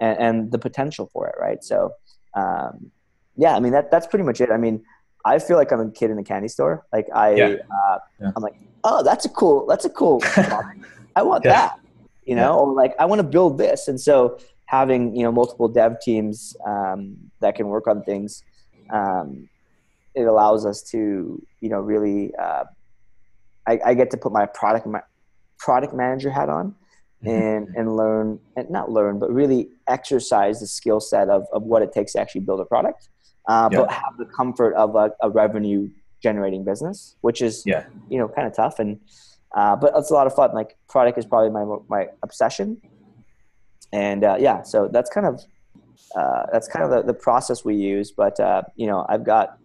and, 0.00 0.18
and 0.18 0.52
the 0.52 0.58
potential 0.58 1.08
for 1.12 1.28
it, 1.28 1.36
right? 1.40 1.62
So, 1.62 1.92
um, 2.34 2.90
yeah, 3.36 3.54
I 3.54 3.60
mean, 3.60 3.72
that, 3.72 3.90
that's 3.90 4.06
pretty 4.06 4.24
much 4.24 4.40
it. 4.40 4.50
I 4.50 4.56
mean, 4.56 4.84
I 5.26 5.40
feel 5.40 5.56
like 5.56 5.72
I'm 5.72 5.80
a 5.80 5.90
kid 5.90 6.10
in 6.12 6.18
a 6.18 6.22
candy 6.22 6.46
store. 6.46 6.86
Like 6.92 7.08
I, 7.12 7.34
yeah. 7.34 7.46
Uh, 7.46 7.98
yeah. 8.20 8.30
I'm 8.36 8.42
like, 8.42 8.54
oh, 8.84 9.02
that's 9.02 9.24
a 9.24 9.28
cool, 9.28 9.66
that's 9.66 9.84
a 9.84 9.90
cool. 9.90 10.22
I 11.16 11.22
want 11.22 11.44
yeah. 11.44 11.50
that, 11.50 11.80
you 12.24 12.36
know, 12.36 12.54
or 12.60 12.72
like 12.72 12.94
I 13.00 13.06
want 13.06 13.18
to 13.18 13.24
build 13.24 13.58
this. 13.58 13.88
And 13.88 14.00
so 14.00 14.38
having 14.66 15.16
you 15.16 15.24
know 15.24 15.32
multiple 15.32 15.68
dev 15.68 16.00
teams 16.00 16.56
um, 16.64 17.16
that 17.40 17.56
can 17.56 17.66
work 17.66 17.88
on 17.88 18.04
things, 18.04 18.44
um, 18.90 19.48
it 20.14 20.22
allows 20.22 20.64
us 20.64 20.82
to 20.92 21.44
you 21.60 21.68
know 21.68 21.80
really. 21.80 22.34
Uh, 22.36 22.64
I, 23.68 23.80
I, 23.84 23.94
get 23.94 24.12
to 24.12 24.16
put 24.16 24.30
my 24.30 24.46
product 24.46 24.86
my 24.86 25.02
product 25.58 25.92
manager 25.92 26.30
hat 26.30 26.48
on. 26.48 26.76
Mm-hmm. 27.24 27.28
And, 27.28 27.68
and 27.74 27.96
learn 27.96 28.38
and 28.56 28.68
not 28.68 28.90
learn 28.90 29.18
but 29.18 29.32
really 29.32 29.70
exercise 29.88 30.60
the 30.60 30.66
skill 30.66 31.00
set 31.00 31.30
of, 31.30 31.46
of 31.50 31.62
what 31.62 31.80
it 31.80 31.90
takes 31.90 32.12
to 32.12 32.20
actually 32.20 32.42
build 32.42 32.60
a 32.60 32.66
product 32.66 33.08
uh, 33.48 33.68
but 33.68 33.90
have 33.90 34.16
the 34.18 34.24
comfort 34.24 34.74
of 34.74 34.94
a, 34.96 35.12
a, 35.22 35.30
revenue 35.30 35.88
generating 36.22 36.64
business, 36.64 37.16
which 37.20 37.40
is 37.40 37.62
yeah. 37.64 37.84
you 38.08 38.18
know 38.18 38.28
kind 38.28 38.46
of 38.46 38.54
tough. 38.54 38.78
And 38.78 39.00
uh, 39.54 39.76
but 39.76 39.92
it's 39.96 40.10
a 40.10 40.14
lot 40.14 40.26
of 40.26 40.34
fun. 40.34 40.52
Like 40.52 40.76
product 40.88 41.18
is 41.18 41.24
probably 41.24 41.50
my 41.50 41.64
my 41.88 42.08
obsession, 42.22 42.80
and 43.92 44.24
uh, 44.24 44.36
yeah, 44.38 44.62
so 44.62 44.88
that's 44.88 45.10
kind 45.10 45.26
of 45.26 45.40
uh, 46.16 46.46
that's 46.52 46.68
kind 46.68 46.84
of 46.84 46.90
the, 46.90 47.12
the 47.12 47.18
process 47.18 47.64
we 47.64 47.76
use. 47.76 48.10
But 48.10 48.40
uh, 48.40 48.62
you 48.74 48.86
know, 48.86 49.06
I've 49.08 49.24
got 49.24 49.58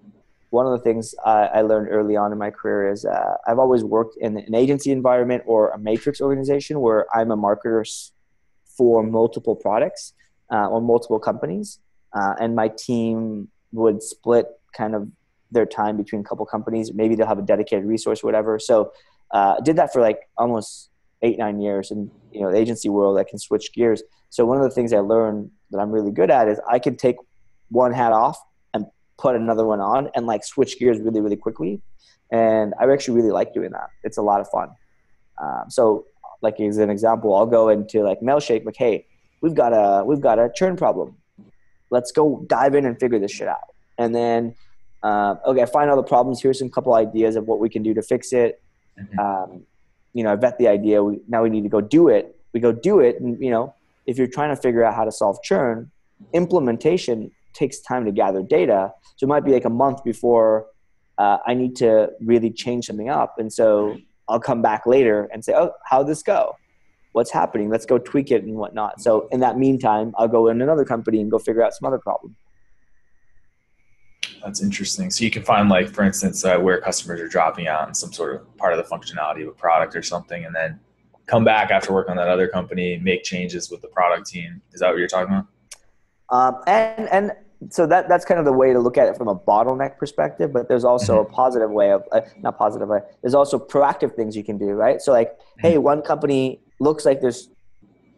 one 0.52 0.66
of 0.68 0.74
the 0.74 0.80
things 0.80 1.16
I, 1.26 1.46
I 1.46 1.62
learned 1.62 1.88
early 1.90 2.16
on 2.16 2.32
in 2.32 2.38
my 2.38 2.52
career 2.52 2.92
is 2.92 3.06
uh, 3.06 3.38
I've 3.48 3.58
always 3.58 3.84
worked 3.84 4.18
in 4.18 4.38
an 4.38 4.54
agency 4.54 4.92
environment 4.92 5.44
or 5.46 5.70
a 5.70 5.80
matrix 5.80 6.22
organization 6.22 6.82
where 6.82 7.08
I'm 7.16 7.32
a 7.32 7.38
marketer 7.38 7.84
for 8.66 9.02
multiple 9.02 9.56
products 9.56 10.14
or 10.50 10.82
multiple 10.82 11.20
companies, 11.20 11.80
and 12.14 12.56
my 12.56 12.68
team 12.68 13.48
would 13.72 14.02
split 14.04 14.48
kind 14.74 14.96
of 14.96 15.08
their 15.52 15.66
time 15.66 15.98
between 15.98 16.22
a 16.22 16.24
couple 16.24 16.46
companies. 16.46 16.94
Maybe 16.94 17.16
they'll 17.16 17.28
have 17.28 17.40
a 17.40 17.44
dedicated 17.44 17.86
resource, 17.86 18.24
whatever. 18.24 18.58
So 18.58 18.92
uh, 19.32 19.60
did 19.62 19.76
that 19.76 19.94
for 19.94 20.02
like 20.02 20.30
almost 20.38 20.90
eight 21.22 21.38
nine 21.38 21.60
years 21.60 21.92
in 21.92 22.10
you 22.32 22.42
know 22.42 22.52
the 22.52 22.58
agency 22.58 22.90
world. 22.90 23.18
I 23.18 23.24
can 23.24 23.40
switch 23.40 23.74
gears. 23.74 24.02
So 24.30 24.46
one 24.46 24.58
of 24.58 24.64
the 24.64 24.70
things 24.70 24.94
I 24.94 25.00
learned 25.00 25.52
that 25.72 25.80
I'm 25.80 25.92
really 25.92 26.12
good 26.12 26.32
at 26.32 26.48
is 26.48 26.60
I 26.70 26.80
can 26.80 26.96
take 26.96 27.18
one 27.70 27.94
hat 27.94 28.14
off 28.14 28.40
and 28.74 28.86
put 29.18 29.36
another 29.36 29.66
one 29.66 29.80
on 29.80 30.10
and 30.16 30.26
like 30.26 30.44
switch 30.44 30.80
gears 30.80 31.00
really 31.00 31.22
really 31.22 31.36
quickly. 31.36 31.82
And 32.32 32.74
I 32.80 32.90
actually 32.92 33.16
really 33.16 33.32
like 33.32 33.54
doing 33.54 33.72
that. 33.72 33.90
It's 34.04 34.18
a 34.18 34.22
lot 34.22 34.40
of 34.40 34.48
fun. 34.50 34.70
Um, 35.42 35.66
so 35.70 36.06
like 36.42 36.60
as 36.60 36.78
an 36.78 36.90
example, 36.90 37.36
I'll 37.36 37.46
go 37.46 37.70
into 37.70 38.04
like 38.04 38.22
Mailshake, 38.22 38.66
like, 38.66 38.78
hey, 38.78 39.06
we've 39.42 39.54
got 39.54 39.74
a 39.74 40.04
we've 40.04 40.22
got 40.22 40.40
a 40.40 40.50
churn 40.56 40.76
problem 40.78 41.18
let's 41.92 42.12
go 42.12 42.44
dive 42.48 42.74
in 42.74 42.86
and 42.86 43.00
figure 43.00 43.20
this 43.20 43.32
shit 43.32 43.48
out. 43.48 43.76
And 43.98 44.16
then, 44.16 44.56
uh, 45.04 45.36
okay, 45.46 45.62
I 45.62 45.66
find 45.66 45.90
all 45.90 45.98
the 45.98 46.04
problems. 46.04 46.42
Here's 46.42 46.58
some 46.58 46.70
couple 46.70 46.94
ideas 46.94 47.36
of 47.36 47.48
what 47.48 47.60
we 47.60 47.70
can 47.70 47.84
do 47.84 47.94
to 47.94 48.02
fix 48.02 48.34
it. 48.34 48.62
Mm-hmm. 49.00 49.20
Um, 49.20 49.64
you 50.14 50.24
know, 50.24 50.32
I 50.32 50.36
vet 50.36 50.58
the 50.58 50.68
idea. 50.68 51.04
We, 51.04 51.20
now 51.28 51.44
we 51.44 51.50
need 51.50 51.64
to 51.64 51.70
go 51.70 51.82
do 51.82 52.08
it. 52.08 52.36
We 52.54 52.60
go 52.60 52.72
do 52.72 53.00
it. 53.00 53.22
And, 53.22 53.42
you 53.42 53.52
know, 53.52 53.74
if 54.06 54.18
you're 54.18 54.28
trying 54.28 54.50
to 54.56 54.62
figure 54.62 54.84
out 54.84 54.96
how 54.96 55.06
to 55.06 55.12
solve 55.12 55.38
churn, 55.44 55.92
implementation 56.34 57.32
takes 57.54 57.80
time 57.80 58.06
to 58.06 58.12
gather 58.12 58.42
data. 58.42 58.92
So 59.18 59.26
it 59.26 59.30
might 59.30 59.46
be 59.46 59.52
like 59.52 59.66
a 59.66 59.70
month 59.70 60.04
before 60.04 60.68
uh, 61.18 61.38
I 61.46 61.54
need 61.54 61.76
to 61.78 62.10
really 62.22 62.50
change 62.50 62.86
something 62.88 63.10
up. 63.10 63.36
And 63.38 63.52
so 63.52 63.98
I'll 64.28 64.40
come 64.40 64.62
back 64.62 64.86
later 64.86 65.30
and 65.32 65.44
say, 65.44 65.54
oh, 65.56 65.72
how'd 65.86 66.08
this 66.08 66.24
go? 66.24 66.56
What's 67.12 67.32
happening? 67.32 67.70
Let's 67.70 67.86
go 67.86 67.98
tweak 67.98 68.32
it 68.32 68.44
and 68.44 68.56
whatnot. 68.56 69.02
So 69.02 69.28
in 69.32 69.40
that 69.42 69.58
meantime 69.58 70.14
i'll 70.18 70.28
go 70.28 70.48
in 70.48 70.62
another 70.62 70.86
company 70.86 71.22
and 71.22 71.30
go 71.30 71.40
figure 71.40 71.64
out 71.64 71.74
some 71.74 71.88
other 71.88 72.00
problem. 72.00 72.36
That's 74.44 74.62
interesting. 74.62 75.12
So 75.12 75.24
you 75.24 75.32
can 75.32 75.44
find 75.44 75.70
like 75.70 75.90
for 75.90 76.04
instance 76.04 76.44
uh, 76.44 76.58
where 76.58 76.80
customers 76.82 77.20
are 77.22 77.28
dropping 77.28 77.68
out 77.68 77.88
in 77.88 77.94
some 77.94 78.12
sort 78.12 78.36
of 78.36 78.58
part 78.58 78.74
of 78.74 78.78
the 78.78 78.96
functionality 78.96 79.44
of 79.44 79.50
a 79.50 79.52
product 79.52 79.96
or 79.96 80.02
something 80.02 80.46
and 80.46 80.56
then 80.56 80.80
come 81.28 81.44
back 81.44 81.72
after 81.72 81.94
work 81.94 82.10
on 82.10 82.18
that 82.18 82.28
other 82.28 82.48
company 82.48 82.98
make 82.98 83.24
changes 83.24 83.70
with 83.70 83.82
the 83.82 83.88
product 83.88 84.28
team. 84.28 84.62
Is 84.74 84.80
that 84.80 84.90
what 84.90 84.98
you're 84.98 85.08
talking 85.08 85.34
about? 85.34 85.48
Um, 86.30 86.62
and 86.66 87.10
and 87.10 87.32
so 87.70 87.86
that 87.86 88.10
that's 88.10 88.26
kind 88.26 88.40
of 88.40 88.46
the 88.46 88.54
way 88.54 88.74
to 88.74 88.80
look 88.80 88.98
at 88.98 89.08
it 89.08 89.16
from 89.16 89.28
a 89.28 89.36
bottleneck 89.36 89.98
perspective 89.98 90.52
but 90.52 90.68
there's 90.68 90.84
also 90.84 91.20
mm-hmm. 91.20 91.32
a 91.32 91.36
positive 91.36 91.70
way 91.70 91.92
of 91.92 92.04
uh, 92.12 92.22
not 92.40 92.58
positive 92.58 92.88
way 92.88 93.00
there's 93.22 93.36
also 93.36 93.60
proactive 93.60 94.16
things 94.16 94.36
you 94.36 94.44
can 94.44 94.58
do 94.58 94.70
right? 94.70 95.02
So 95.02 95.12
like 95.12 95.38
mm-hmm. 95.38 95.68
hey 95.68 95.78
one 95.78 96.02
company 96.02 96.62
looks 96.82 97.06
like 97.06 97.22
there's 97.22 97.50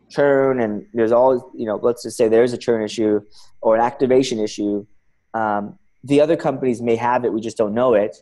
churn 0.09 0.59
and 0.59 0.85
there's 0.93 1.11
all 1.11 1.51
you 1.55 1.65
know 1.65 1.77
let's 1.81 2.03
just 2.03 2.17
say 2.17 2.27
there's 2.27 2.53
a 2.53 2.57
churn 2.57 2.83
issue 2.83 3.19
or 3.61 3.75
an 3.75 3.81
activation 3.81 4.39
issue 4.39 4.85
um, 5.33 5.77
the 6.03 6.21
other 6.21 6.35
companies 6.35 6.81
may 6.81 6.95
have 6.95 7.25
it 7.25 7.33
we 7.33 7.41
just 7.41 7.57
don't 7.57 7.73
know 7.73 7.93
it 7.93 8.17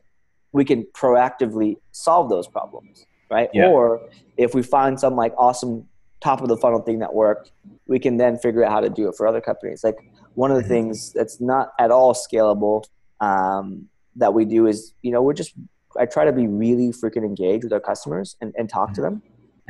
we 0.52 0.64
can 0.64 0.86
proactively 0.94 1.76
solve 1.92 2.30
those 2.30 2.48
problems 2.48 3.06
right 3.30 3.50
yeah. 3.54 3.68
or 3.68 4.02
if 4.38 4.54
we 4.54 4.64
find 4.64 5.00
some 5.00 5.16
like 5.16 5.34
awesome 5.38 5.86
top 6.22 6.42
of 6.42 6.48
the 6.48 6.58
funnel 6.58 6.82
thing 6.82 7.00
that 7.00 7.14
worked, 7.14 7.52
we 7.88 8.00
can 8.00 8.18
then 8.18 8.38
figure 8.38 8.64
out 8.64 8.72
how 8.72 8.80
to 8.80 8.90
do 8.90 9.10
it 9.10 9.16
for 9.16 9.28
other 9.28 9.42
companies. 9.42 9.84
Like 9.84 9.98
one 10.36 10.52
of 10.52 10.58
the 10.58 10.64
mm-hmm. 10.64 10.70
things 10.70 11.12
that's 11.14 11.42
not 11.42 11.74
at 11.80 11.92
all 11.92 12.14
scalable 12.14 12.86
um, 13.20 13.88
that 14.16 14.34
we 14.34 14.46
do 14.46 14.68
is, 14.68 14.94
you 15.02 15.12
know, 15.12 15.22
we're 15.22 15.34
just, 15.34 15.54
I 16.00 16.06
try 16.06 16.26
to 16.26 16.32
be 16.32 16.48
really 16.48 16.90
freaking 16.90 17.26
engaged 17.26 17.64
with 17.64 17.74
our 17.74 17.80
customers 17.80 18.38
and, 18.40 18.54
and 18.58 18.70
talk 18.70 18.94
to 18.94 19.02
them. 19.02 19.22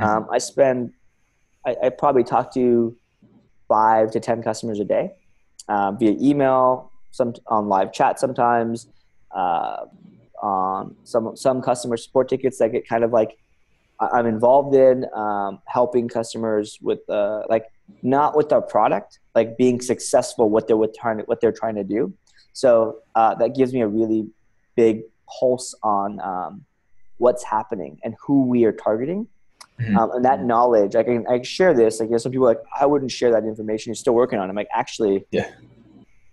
Mm-hmm. 0.01 0.17
Um, 0.17 0.27
I 0.31 0.37
spend, 0.39 0.93
I, 1.65 1.75
I, 1.83 1.89
probably 1.89 2.23
talk 2.23 2.53
to 2.55 2.95
five 3.67 4.11
to 4.11 4.19
10 4.19 4.41
customers 4.41 4.79
a 4.79 4.85
day 4.85 5.11
uh, 5.67 5.91
via 5.91 6.15
email, 6.19 6.91
some 7.11 7.33
on 7.47 7.69
live 7.69 7.93
chat 7.93 8.19
sometimes, 8.19 8.87
uh, 9.31 9.85
on 10.41 10.95
some, 11.03 11.35
some 11.35 11.61
customer 11.61 11.97
support 11.97 12.29
tickets 12.29 12.57
that 12.57 12.71
get 12.71 12.87
kind 12.87 13.03
of 13.03 13.11
like 13.11 13.37
I'm 14.01 14.25
involved 14.25 14.73
in 14.73 15.05
um, 15.13 15.61
helping 15.67 16.07
customers 16.07 16.79
with 16.81 17.07
uh, 17.07 17.43
like 17.49 17.65
not 18.01 18.35
with 18.35 18.51
our 18.51 18.61
product, 18.61 19.19
like 19.35 19.57
being 19.57 19.79
successful 19.79 20.49
what 20.49 20.67
they're 20.67 20.77
with 20.77 20.95
trying 20.97 21.19
to, 21.19 21.23
what 21.25 21.39
they're 21.39 21.51
trying 21.51 21.75
to 21.75 21.83
do. 21.83 22.13
So 22.53 22.97
uh, 23.13 23.35
that 23.35 23.55
gives 23.55 23.73
me 23.73 23.81
a 23.81 23.87
really 23.87 24.27
big 24.75 25.03
pulse 25.39 25.75
on 25.83 26.19
um, 26.21 26.65
what's 27.17 27.43
happening 27.43 27.99
and 28.03 28.15
who 28.25 28.45
we 28.45 28.65
are 28.65 28.71
targeting. 28.71 29.27
Mm-hmm. 29.81 29.97
Um, 29.97 30.11
and 30.11 30.25
that 30.25 30.43
knowledge, 30.43 30.95
I 30.95 31.03
can 31.03 31.25
I 31.27 31.41
share 31.41 31.73
this. 31.73 31.99
Like, 31.99 32.09
you 32.09 32.13
know, 32.13 32.17
some 32.17 32.31
people 32.31 32.45
like 32.45 32.59
I 32.79 32.85
wouldn't 32.85 33.11
share 33.11 33.31
that 33.31 33.43
information. 33.43 33.89
You're 33.89 33.95
still 33.95 34.13
working 34.13 34.39
on 34.39 34.45
it. 34.45 34.49
I'm 34.49 34.55
like, 34.55 34.67
actually, 34.73 35.25
yeah, 35.31 35.49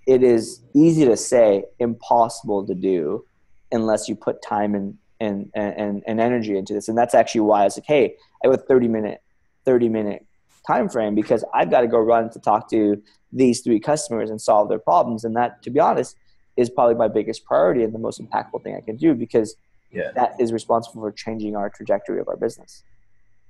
it 0.06 0.22
is 0.22 0.60
easy 0.74 1.04
to 1.04 1.16
say, 1.16 1.64
impossible 1.78 2.66
to 2.66 2.74
do, 2.74 3.24
unless 3.72 4.08
you 4.08 4.16
put 4.16 4.42
time 4.42 4.74
and 4.74 4.98
and, 5.20 5.50
and, 5.54 6.02
and 6.06 6.20
energy 6.20 6.56
into 6.56 6.72
this. 6.72 6.88
And 6.88 6.96
that's 6.96 7.14
actually 7.14 7.42
why 7.42 7.62
I 7.62 7.64
was 7.64 7.76
like, 7.76 7.86
hey, 7.86 8.14
I 8.42 8.48
have 8.48 8.54
a 8.54 8.62
30 8.62 8.88
minute, 8.88 9.22
30 9.64 9.88
minute 9.88 10.26
time 10.66 10.88
frame 10.88 11.14
because 11.14 11.44
I've 11.54 11.70
got 11.70 11.80
to 11.80 11.88
go 11.88 11.98
run 11.98 12.30
to 12.30 12.38
talk 12.38 12.70
to 12.70 13.02
these 13.32 13.60
three 13.60 13.80
customers 13.80 14.30
and 14.30 14.40
solve 14.40 14.68
their 14.68 14.78
problems. 14.78 15.24
And 15.24 15.34
that, 15.36 15.62
to 15.62 15.70
be 15.70 15.80
honest, 15.80 16.16
is 16.56 16.70
probably 16.70 16.94
my 16.94 17.08
biggest 17.08 17.44
priority 17.44 17.84
and 17.84 17.94
the 17.94 17.98
most 17.98 18.20
impactful 18.20 18.62
thing 18.62 18.76
I 18.76 18.80
can 18.80 18.96
do 18.96 19.14
because 19.14 19.56
yeah. 19.90 20.10
that 20.14 20.34
is 20.40 20.52
responsible 20.52 21.02
for 21.02 21.12
changing 21.12 21.56
our 21.56 21.70
trajectory 21.70 22.20
of 22.20 22.28
our 22.28 22.36
business. 22.36 22.82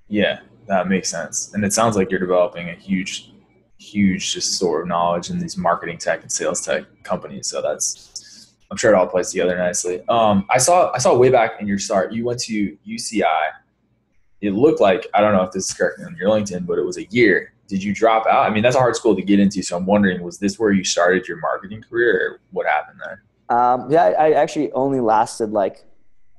Yeah, 0.09 0.41
that 0.67 0.89
makes 0.89 1.09
sense. 1.09 1.53
And 1.55 1.65
it 1.65 1.73
sounds 1.73 1.97
like 1.97 2.11
you're 2.11 2.21
developing 2.21 2.69
a 2.69 2.75
huge, 2.75 3.33
huge 3.79 4.33
just 4.33 4.55
store 4.55 4.83
of 4.83 4.89
knowledge 4.89 5.31
in 5.31 5.39
these 5.39 5.57
marketing 5.57 5.99
tech 5.99 6.23
and 6.23 6.33
sales 6.33 6.61
tech 6.61 6.85
companies. 7.05 7.47
So 7.47 7.63
that's 7.63 8.55
I'm 8.71 8.77
sure 8.77 8.93
it 8.93 8.97
all 8.97 9.07
plays 9.07 9.31
together 9.31 9.57
nicely. 9.57 10.03
Um, 10.09 10.47
I 10.51 10.59
saw 10.59 10.93
I 10.93 10.99
saw 10.99 11.17
way 11.17 11.31
back 11.31 11.61
in 11.61 11.67
your 11.67 11.79
start, 11.79 12.13
you 12.13 12.25
went 12.25 12.41
to 12.41 12.77
UCI. 12.87 13.51
It 14.41 14.53
looked 14.53 14.81
like 14.81 15.07
I 15.15 15.21
don't 15.21 15.33
know 15.35 15.43
if 15.43 15.53
this 15.53 15.69
is 15.69 15.75
correct 15.75 16.01
on 16.05 16.17
your 16.17 16.29
LinkedIn, 16.31 16.67
but 16.67 16.79
it 16.79 16.85
was 16.85 16.99
a 16.99 17.05
year. 17.07 17.55
Did 17.67 17.83
you 17.83 17.95
drop 17.95 18.27
out? 18.27 18.51
I 18.51 18.51
mean, 18.51 18.63
that's 18.63 18.77
a 18.77 18.79
hard 18.79 18.97
school 18.97 19.15
to 19.15 19.21
get 19.21 19.39
into. 19.39 19.63
So 19.63 19.77
I'm 19.77 19.85
wondering, 19.85 20.23
was 20.23 20.39
this 20.39 20.59
where 20.59 20.73
you 20.73 20.85
started 20.85 21.29
your 21.29 21.39
marketing 21.39 21.83
career, 21.83 22.17
or 22.17 22.41
what 22.51 22.67
happened 22.67 23.01
there? 23.05 23.23
Um, 23.51 23.91
yeah, 23.91 24.05
I 24.19 24.33
actually 24.33 24.73
only 24.73 25.01
lasted 25.01 25.51
like 25.53 25.85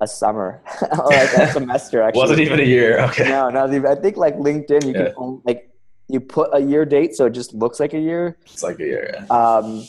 a 0.02 0.08
summer, 0.08 0.62
like 0.82 1.34
a 1.34 1.52
semester. 1.52 2.02
Actually, 2.02 2.20
wasn't 2.20 2.40
even 2.40 2.60
a 2.60 2.64
year. 2.64 3.00
Okay. 3.02 3.30
No, 3.30 3.50
not 3.50 3.74
even. 3.74 3.86
I 3.88 3.96
think 3.96 4.18
like 4.18 4.36
LinkedIn, 4.38 4.86
you 4.86 4.94
yeah. 4.94 5.06
can 5.06 5.14
only, 5.18 5.42
like 5.46 5.70
you 6.08 6.20
put 6.20 6.50
a 6.54 6.60
year 6.60 6.86
date, 6.86 7.16
so 7.16 7.26
it 7.26 7.32
just 7.32 7.54
looks 7.54 7.80
like 7.80 7.94
a 7.94 8.00
year. 8.00 8.38
It's 8.46 8.64
like 8.64 8.80
a 8.80 8.86
year. 8.86 9.14
Yeah. 9.14 9.26
Um, 9.26 9.86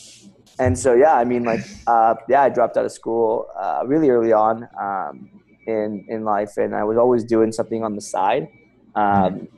and 0.58 0.78
so 0.78 0.94
yeah, 0.94 1.14
I 1.14 1.24
mean 1.24 1.44
like 1.44 1.60
uh, 1.86 2.14
yeah, 2.28 2.42
I 2.42 2.48
dropped 2.48 2.76
out 2.76 2.84
of 2.84 2.92
school 2.92 3.48
uh, 3.58 3.82
really 3.86 4.10
early 4.10 4.32
on 4.32 4.68
um, 4.80 5.30
in 5.66 6.04
in 6.08 6.24
life, 6.24 6.56
and 6.56 6.74
I 6.74 6.84
was 6.84 6.98
always 6.98 7.24
doing 7.24 7.52
something 7.52 7.82
on 7.82 7.94
the 7.94 8.02
side. 8.02 8.48
Um, 8.94 9.48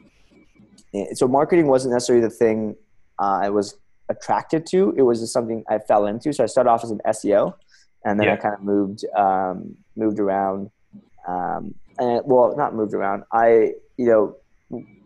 so 1.15 1.27
marketing 1.27 1.67
wasn't 1.67 1.95
necessarily 1.95 2.25
the 2.25 2.31
thing 2.31 2.77
uh, 3.19 3.41
I 3.43 3.49
was 3.49 3.77
attracted 4.09 4.67
to. 4.67 4.95
It 4.97 5.03
was 5.03 5.21
just 5.21 5.33
something 5.33 5.65
I 5.69 5.79
fell 5.79 6.07
into. 6.07 6.33
So 6.33 6.45
I 6.45 6.47
started 6.47 6.71
off 6.71 6.85
as 6.85 6.91
an 6.91 7.01
SEO, 7.09 7.55
and 8.05 8.21
then 8.21 8.27
yeah. 8.27 8.35
I 8.35 8.37
kind 8.37 8.55
of 8.55 8.63
moved 8.63 9.05
um, 9.17 9.77
moved 9.97 10.19
around. 10.19 10.71
Um, 11.27 11.75
and 11.99 12.23
well, 12.25 12.55
not 12.57 12.75
moved 12.75 12.95
around. 12.95 13.25
I 13.33 13.75
you 13.97 14.07
know 14.07 14.37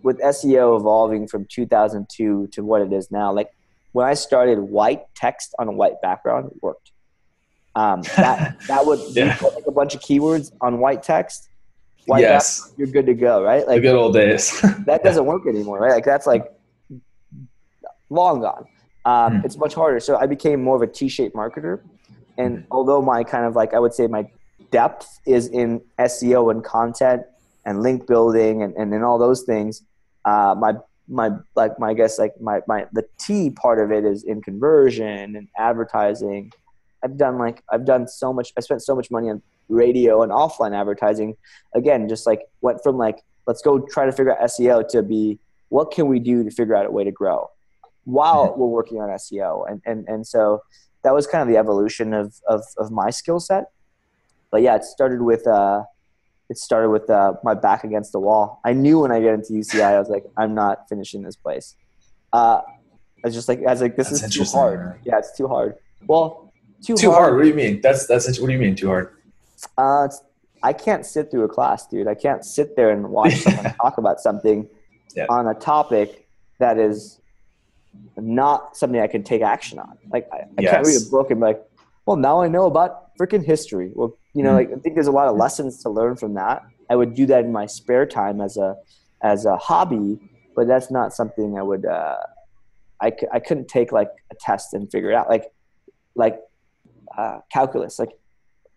with 0.03 0.21
SEO 0.21 0.79
evolving 0.79 1.27
from 1.27 1.47
2002 1.47 2.49
to 2.53 2.65
what 2.65 2.81
it 2.81 2.93
is 2.93 3.11
now, 3.11 3.33
like 3.33 3.51
when 3.93 4.07
I 4.07 4.15
started, 4.15 4.61
white 4.61 5.03
text 5.15 5.55
on 5.59 5.69
a 5.69 5.73
white 5.73 6.01
background 6.03 6.51
worked. 6.61 6.93
Um, 7.75 8.03
that 8.17 8.57
that 8.69 8.87
would 8.87 9.01
yeah. 9.11 9.37
put 9.37 9.55
like 9.55 9.67
a 9.67 9.73
bunch 9.73 9.95
of 9.95 10.01
keywords 10.01 10.53
on 10.61 10.79
white 10.79 11.03
text. 11.03 11.49
White 12.07 12.21
yes, 12.21 12.73
you're 12.77 12.87
good 12.87 13.07
to 13.07 13.15
go, 13.15 13.43
right? 13.43 13.67
Like 13.67 13.77
the 13.77 13.81
good 13.81 13.97
old 13.97 14.15
days. 14.15 14.61
that 14.87 15.03
doesn't 15.03 15.25
work 15.25 15.47
anymore, 15.47 15.81
right? 15.81 15.93
Like 15.93 16.05
that's 16.05 16.27
like 16.27 16.45
long 18.11 18.41
gone. 18.41 18.67
Um, 19.05 19.41
hmm. 19.41 19.47
It's 19.47 19.57
much 19.57 19.75
harder. 19.75 19.99
So 19.99 20.17
I 20.17 20.27
became 20.27 20.63
more 20.63 20.77
of 20.77 20.83
a 20.83 20.87
T-shaped 20.87 21.35
marketer, 21.35 21.81
and 22.39 22.65
although 22.71 23.03
my 23.03 23.25
kind 23.25 23.45
of 23.45 23.57
like 23.57 23.75
I 23.75 23.79
would 23.79 23.95
say 23.95 24.07
my 24.07 24.27
depth 24.71 25.21
is 25.27 25.49
in 25.49 25.81
SEO 25.99 26.51
and 26.51 26.65
content 26.65 27.23
and 27.65 27.83
link 27.83 28.07
building 28.07 28.63
and, 28.63 28.75
and, 28.77 28.93
and 28.95 29.05
all 29.05 29.19
those 29.19 29.43
things, 29.43 29.83
uh, 30.25 30.55
my 30.59 30.75
my 31.09 31.31
like 31.55 31.79
my 31.79 31.91
I 31.91 31.95
guess 31.95 32.19
like 32.19 32.41
my 32.41 32.61
my 32.67 32.87
the 32.93 33.05
T 33.19 33.51
part 33.51 33.79
of 33.79 33.93
it 33.93 34.05
is 34.05 34.25
in 34.25 34.43
conversion 34.43 35.37
and 35.37 35.49
advertising. 35.57 36.53
I've 37.05 37.17
done 37.17 37.39
like 37.39 37.63
I've 37.71 37.85
done 37.85 38.09
so 38.09 38.33
much. 38.33 38.53
I 38.57 38.61
spent 38.61 38.83
so 38.83 38.95
much 38.95 39.11
money 39.11 39.31
on 39.31 39.43
radio 39.69 40.23
and 40.23 40.33
offline 40.33 40.75
advertising. 40.75 41.37
Again, 41.75 42.09
just 42.09 42.27
like 42.27 42.43
went 42.61 42.83
from 42.83 42.97
like 42.97 43.23
let's 43.47 43.63
go 43.63 43.79
try 43.79 44.07
to 44.07 44.13
figure 44.13 44.33
out 44.33 44.41
SEO 44.49 44.87
to 44.89 45.03
be 45.03 45.39
what 45.69 45.91
can 45.91 46.07
we 46.09 46.19
do 46.19 46.45
to 46.45 46.51
figure 46.51 46.75
out 46.75 46.87
a 46.87 46.91
way 46.91 47.05
to 47.05 47.13
grow 47.13 47.51
while 48.05 48.49
mm-hmm. 48.49 48.61
we're 48.61 48.69
working 48.69 49.01
on 49.01 49.09
SEO. 49.11 49.71
And 49.71 49.83
and 49.87 50.09
and 50.09 50.27
so 50.27 50.63
that 51.05 51.15
was 51.15 51.27
kind 51.27 51.43
of 51.43 51.49
the 51.49 51.57
evolution 51.57 52.15
of 52.15 52.41
of, 52.49 52.65
of 52.79 52.91
my 52.91 53.11
skill 53.11 53.39
set. 53.39 53.67
But 54.57 54.63
yeah, 54.63 54.77
it 54.77 54.85
started 54.85 55.21
with 55.21 55.47
uh, 55.47 55.83
it 56.49 56.57
started 56.57 56.89
with 56.89 57.11
uh, 57.11 57.35
my 57.45 57.53
back 57.53 57.85
against 57.85 58.13
the 58.13 58.21
wall. 58.21 58.59
I 58.65 58.73
knew 58.73 59.01
when 59.01 59.13
I 59.13 59.21
got 59.21 59.35
into 59.35 59.53
UCI, 59.53 59.83
I 59.83 59.99
was 59.99 60.09
like, 60.09 60.25
I'm 60.35 60.55
not 60.55 60.89
finishing 60.89 61.21
this 61.21 61.37
place. 61.37 61.77
Uh, 62.33 62.63
I 62.65 63.27
was 63.27 63.35
just 63.35 63.51
like, 63.51 63.59
I 63.67 63.73
was 63.73 63.83
like, 63.83 63.97
this 63.97 64.09
that's 64.09 64.23
is 64.23 64.33
too 64.33 64.45
hard. 64.59 64.99
Yeah, 65.05 65.19
it's 65.19 65.37
too 65.37 65.47
hard. 65.47 65.75
Well, 66.07 66.55
too, 66.83 66.97
too 66.97 67.11
hard. 67.11 67.21
hard. 67.21 67.37
What 67.37 67.43
do 67.43 67.49
you 67.49 67.55
mean? 67.55 67.83
That's 67.83 68.07
that's 68.07 68.41
what 68.41 68.47
do 68.47 68.53
you 68.55 68.59
mean 68.59 68.75
too 68.77 68.87
hard? 68.87 69.15
Uh, 69.77 70.09
I 70.63 70.73
can't 70.73 71.05
sit 71.05 71.31
through 71.31 71.45
a 71.45 71.49
class, 71.49 71.87
dude. 71.87 72.09
I 72.09 72.15
can't 72.15 72.43
sit 72.43 72.77
there 72.77 72.89
and 72.89 73.11
watch 73.11 73.35
someone 73.43 73.75
talk 73.75 73.99
about 73.99 74.21
something 74.21 74.67
yeah. 75.15 75.27
on 75.29 75.49
a 75.49 75.55
topic 75.55 76.27
that 76.61 76.79
is 76.79 77.21
not 78.17 78.75
something 78.75 79.03
I 79.03 79.07
can 79.07 79.23
take 79.23 79.43
action 79.43 79.79
on. 79.79 79.99
Like 80.11 80.27
I, 80.33 80.37
I 80.37 80.47
yes. 80.61 80.73
can't 80.73 80.87
read 80.87 81.07
a 81.07 81.11
book 81.11 81.31
and 81.31 81.41
be 81.41 81.45
like, 81.45 81.63
well, 82.07 82.17
now 82.17 82.41
I 82.41 82.49
know 82.49 82.65
about 82.65 83.15
freaking 83.19 83.45
history. 83.45 83.91
Well, 83.95 84.17
you 84.37 84.43
know, 84.43 84.51
mm-hmm. 84.51 84.71
like 84.71 84.79
I 84.79 84.81
think 84.81 84.95
there's 84.95 85.07
a 85.07 85.13
lot 85.13 85.29
of 85.29 85.37
lessons 85.37 85.83
to 85.83 85.89
learn 85.89 86.15
from 86.15 86.35
that. 86.35 86.63
I 86.91 86.95
would 86.95 87.15
do 87.15 87.25
that 87.27 87.45
in 87.47 87.53
my 87.53 87.65
spare 87.65 88.05
time 88.05 88.43
as 88.43 88.59
a 88.59 88.77
as 89.23 89.47
a 89.47 89.57
hobby, 89.57 90.21
but 90.55 90.69
that's 90.69 90.91
not 90.91 91.15
something 91.15 91.57
I 91.59 91.63
would. 91.63 91.87
Uh, 91.87 92.19
I 93.01 93.11
c- 93.11 93.29
I 93.33 93.41
couldn't 93.41 93.69
take 93.69 93.93
like 93.93 94.11
a 94.31 94.35
test 94.39 94.75
and 94.75 94.91
figure 94.93 95.11
it 95.11 95.15
out. 95.15 95.31
Like 95.31 95.51
like 96.17 96.39
uh, 97.17 97.39
calculus. 97.51 97.99
Like 97.99 98.11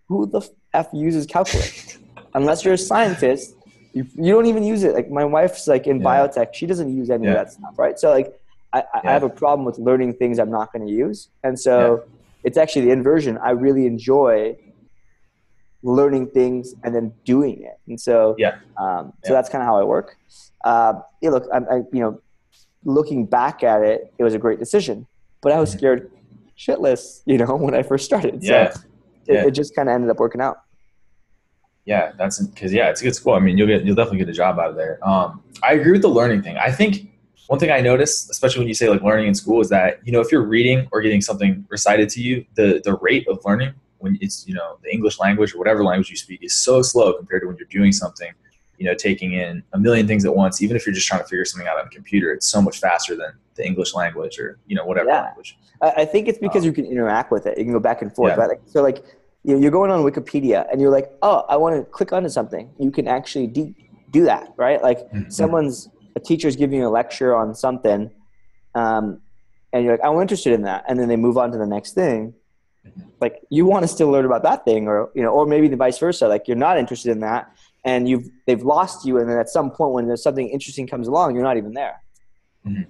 who 0.07 0.25
the 0.27 0.47
f 0.73 0.87
uses 0.93 1.25
calculus? 1.25 1.97
Unless 2.33 2.63
you're 2.63 2.75
a 2.75 2.77
scientist, 2.77 3.53
you, 3.91 4.07
you 4.15 4.31
don't 4.31 4.45
even 4.45 4.63
use 4.63 4.83
it. 4.83 4.93
Like 4.93 5.11
my 5.11 5.25
wife's 5.25 5.67
like 5.67 5.87
in 5.87 5.99
yeah. 5.99 6.05
biotech, 6.05 6.53
she 6.53 6.67
doesn't 6.67 6.95
use 6.95 7.09
any 7.09 7.25
yeah. 7.25 7.31
of 7.31 7.35
that 7.35 7.51
stuff, 7.51 7.77
right? 7.77 7.99
So 7.99 8.11
like 8.11 8.33
I, 8.71 8.83
I 8.93 9.11
have 9.11 9.23
a 9.23 9.29
problem 9.29 9.65
with 9.65 9.77
learning 9.77 10.13
things 10.13 10.39
I'm 10.39 10.51
not 10.51 10.71
going 10.71 10.87
to 10.87 10.93
use, 10.93 11.27
and 11.43 11.59
so 11.59 12.05
it's 12.45 12.57
actually 12.57 12.85
the 12.85 12.91
inversion. 12.91 13.37
I 13.39 13.49
really 13.49 13.85
enjoy 13.85 14.55
learning 15.83 16.27
things 16.27 16.75
and 16.83 16.93
then 16.93 17.13
doing 17.23 17.61
it. 17.63 17.79
And 17.87 17.99
so, 17.99 18.35
yeah. 18.37 18.57
Um, 18.77 19.13
so 19.23 19.31
yeah. 19.31 19.33
that's 19.33 19.49
kind 19.49 19.61
of 19.61 19.67
how 19.67 19.79
I 19.79 19.83
work. 19.83 20.17
Uh, 20.63 20.93
yeah, 21.21 21.29
look, 21.29 21.47
I, 21.53 21.57
I, 21.57 21.75
you 21.91 21.99
know, 21.99 22.21
looking 22.83 23.25
back 23.25 23.63
at 23.63 23.81
it, 23.81 24.13
it 24.17 24.23
was 24.23 24.33
a 24.33 24.39
great 24.39 24.59
decision, 24.59 25.07
but 25.41 25.51
I 25.51 25.59
was 25.59 25.69
mm-hmm. 25.69 25.79
scared 25.79 26.11
shitless, 26.57 27.21
you 27.25 27.37
know, 27.37 27.55
when 27.55 27.73
I 27.73 27.83
first 27.83 28.05
started. 28.05 28.43
So 28.43 28.51
yeah. 28.51 28.73
It, 29.27 29.33
yeah. 29.33 29.47
it 29.47 29.51
just 29.51 29.75
kind 29.75 29.87
of 29.87 29.95
ended 29.95 30.09
up 30.09 30.19
working 30.19 30.41
out. 30.41 30.61
Yeah, 31.85 32.11
that's 32.17 32.39
because 32.39 32.71
yeah, 32.71 32.89
it's 32.89 33.01
a 33.01 33.05
good 33.05 33.15
school. 33.15 33.33
I 33.33 33.39
mean, 33.39 33.57
you'll 33.57 33.67
get 33.67 33.83
you'll 33.83 33.95
definitely 33.95 34.19
get 34.19 34.29
a 34.29 34.33
job 34.33 34.59
out 34.59 34.69
of 34.69 34.75
there. 34.75 34.99
Um, 35.07 35.41
I 35.63 35.73
agree 35.73 35.91
with 35.91 36.03
the 36.03 36.09
learning 36.09 36.43
thing. 36.43 36.55
I 36.57 36.71
think 36.71 37.09
one 37.47 37.57
thing 37.57 37.71
I 37.71 37.81
notice, 37.81 38.29
especially 38.29 38.59
when 38.59 38.67
you 38.67 38.75
say 38.75 38.89
like 38.89 39.01
learning 39.01 39.27
in 39.27 39.33
school, 39.33 39.59
is 39.59 39.69
that 39.69 39.99
you 40.05 40.11
know 40.11 40.19
if 40.19 40.31
you're 40.31 40.43
reading 40.43 40.87
or 40.91 41.01
getting 41.01 41.19
something 41.19 41.65
recited 41.67 42.09
to 42.09 42.21
you, 42.21 42.45
the 42.53 42.79
the 42.83 42.95
rate 42.97 43.27
of 43.27 43.39
learning 43.43 43.73
when 43.99 44.17
it's 44.21 44.47
you 44.47 44.53
know 44.53 44.77
the 44.83 44.91
English 44.91 45.19
language 45.19 45.53
or 45.53 45.57
whatever 45.57 45.83
language 45.83 46.09
you 46.09 46.17
speak 46.17 46.43
is 46.43 46.55
so 46.55 46.81
slow 46.81 47.13
compared 47.13 47.41
to 47.41 47.47
when 47.47 47.57
you're 47.57 47.67
doing 47.67 47.91
something, 47.91 48.31
you 48.77 48.85
know, 48.85 48.95
taking 48.95 49.33
in 49.33 49.63
a 49.73 49.79
million 49.79 50.07
things 50.07 50.25
at 50.25 50.35
once. 50.35 50.61
Even 50.61 50.75
if 50.75 50.85
you're 50.85 50.95
just 50.95 51.07
trying 51.07 51.21
to 51.21 51.27
figure 51.27 51.45
something 51.45 51.67
out 51.67 51.79
on 51.79 51.85
a 51.85 51.89
computer, 51.89 52.33
it's 52.33 52.47
so 52.47 52.61
much 52.61 52.79
faster 52.79 53.15
than 53.15 53.31
the 53.55 53.65
English 53.65 53.93
language 53.93 54.39
or 54.39 54.59
you 54.67 54.75
know 54.75 54.85
whatever 54.85 55.09
yeah. 55.09 55.23
language. 55.23 55.57
I 55.81 56.03
think 56.03 56.27
it's 56.27 56.39
because 56.39 56.63
um, 56.63 56.67
you 56.67 56.73
can 56.73 56.85
interact 56.85 57.31
with 57.31 57.45
it. 57.45 57.57
You 57.57 57.63
can 57.63 57.73
go 57.73 57.79
back 57.79 58.01
and 58.01 58.13
forth. 58.13 58.33
Yeah. 58.33 58.41
Right? 58.41 58.49
Like, 58.49 58.61
so 58.65 58.81
like 58.81 59.03
you're 59.43 59.71
going 59.71 59.91
on 59.91 60.03
Wikipedia 60.03 60.67
and 60.71 60.81
you're 60.81 60.91
like, 60.91 61.11
oh, 61.21 61.45
I 61.47 61.55
want 61.55 61.75
to 61.77 61.89
click 61.89 62.11
onto 62.11 62.29
something. 62.29 62.69
You 62.77 62.91
can 62.91 63.07
actually 63.07 63.47
de- 63.47 63.73
do 64.11 64.25
that, 64.25 64.53
right? 64.57 64.81
Like 64.81 64.99
mm-hmm. 65.11 65.29
someone's 65.29 65.89
a 66.15 66.19
teacher's 66.19 66.55
giving 66.55 66.79
you 66.79 66.87
a 66.87 66.89
lecture 66.89 67.33
on 67.35 67.55
something, 67.55 68.11
um, 68.75 69.21
and 69.71 69.83
you're 69.83 69.93
like, 69.93 70.05
I'm 70.05 70.19
interested 70.19 70.53
in 70.53 70.63
that, 70.63 70.83
and 70.87 70.99
then 70.99 71.07
they 71.07 71.15
move 71.15 71.37
on 71.37 71.51
to 71.51 71.57
the 71.57 71.67
next 71.67 71.93
thing. 71.93 72.33
Like 73.21 73.41
you 73.49 73.65
want 73.65 73.83
to 73.83 73.87
still 73.87 74.09
learn 74.09 74.25
about 74.25 74.43
that 74.43 74.65
thing, 74.65 74.87
or 74.87 75.11
you 75.13 75.21
know, 75.21 75.29
or 75.29 75.45
maybe 75.45 75.67
the 75.67 75.75
vice 75.75 75.97
versa. 75.97 76.27
Like 76.27 76.47
you're 76.47 76.57
not 76.57 76.77
interested 76.77 77.11
in 77.11 77.19
that, 77.19 77.51
and 77.83 78.07
you've 78.07 78.29
they've 78.47 78.61
lost 78.61 79.05
you, 79.05 79.17
and 79.17 79.29
then 79.29 79.37
at 79.37 79.49
some 79.49 79.71
point 79.71 79.93
when 79.93 80.07
there's 80.07 80.23
something 80.23 80.47
interesting 80.47 80.87
comes 80.87 81.07
along, 81.07 81.35
you're 81.35 81.43
not 81.43 81.57
even 81.57 81.73
there. 81.73 82.01
Mm-hmm. 82.65 82.83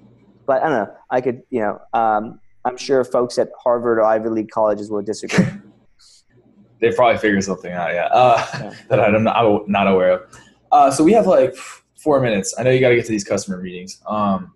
But 0.46 0.64
I 0.64 0.70
don't 0.70 0.78
know. 0.88 0.96
I 1.10 1.22
could, 1.22 1.44
you 1.50 1.62
know, 1.62 1.80
um, 1.94 2.40
I'm 2.66 2.78
sure 2.78 3.04
folks 3.04 3.38
at 3.38 3.50
Harvard 3.64 4.00
or 4.00 4.04
Ivy 4.04 4.30
League 4.30 4.52
colleges 4.52 4.90
will 4.90 5.02
disagree. 5.02 5.46
they 6.82 6.92
probably 6.92 7.18
figure 7.18 7.42
something 7.42 7.72
out, 7.72 7.94
yeah, 7.94 8.06
uh, 8.06 8.48
yeah. 8.54 8.74
that 8.90 9.00
I'm 9.00 9.24
not, 9.24 9.36
I'm 9.38 9.72
not 9.72 9.88
aware 9.88 10.12
of. 10.14 10.40
Uh, 10.72 10.92
so 10.92 11.04
we 11.04 11.14
have 11.14 11.28
like 11.28 11.56
four 11.96 12.20
minutes. 12.20 12.54
I 12.58 12.64
know 12.64 12.72
you 12.72 12.80
got 12.80 12.90
to 12.90 12.96
get 12.96 13.06
to 13.06 13.12
these 13.12 13.24
customer 13.24 13.62
meetings. 13.62 14.02
Um, 14.08 14.54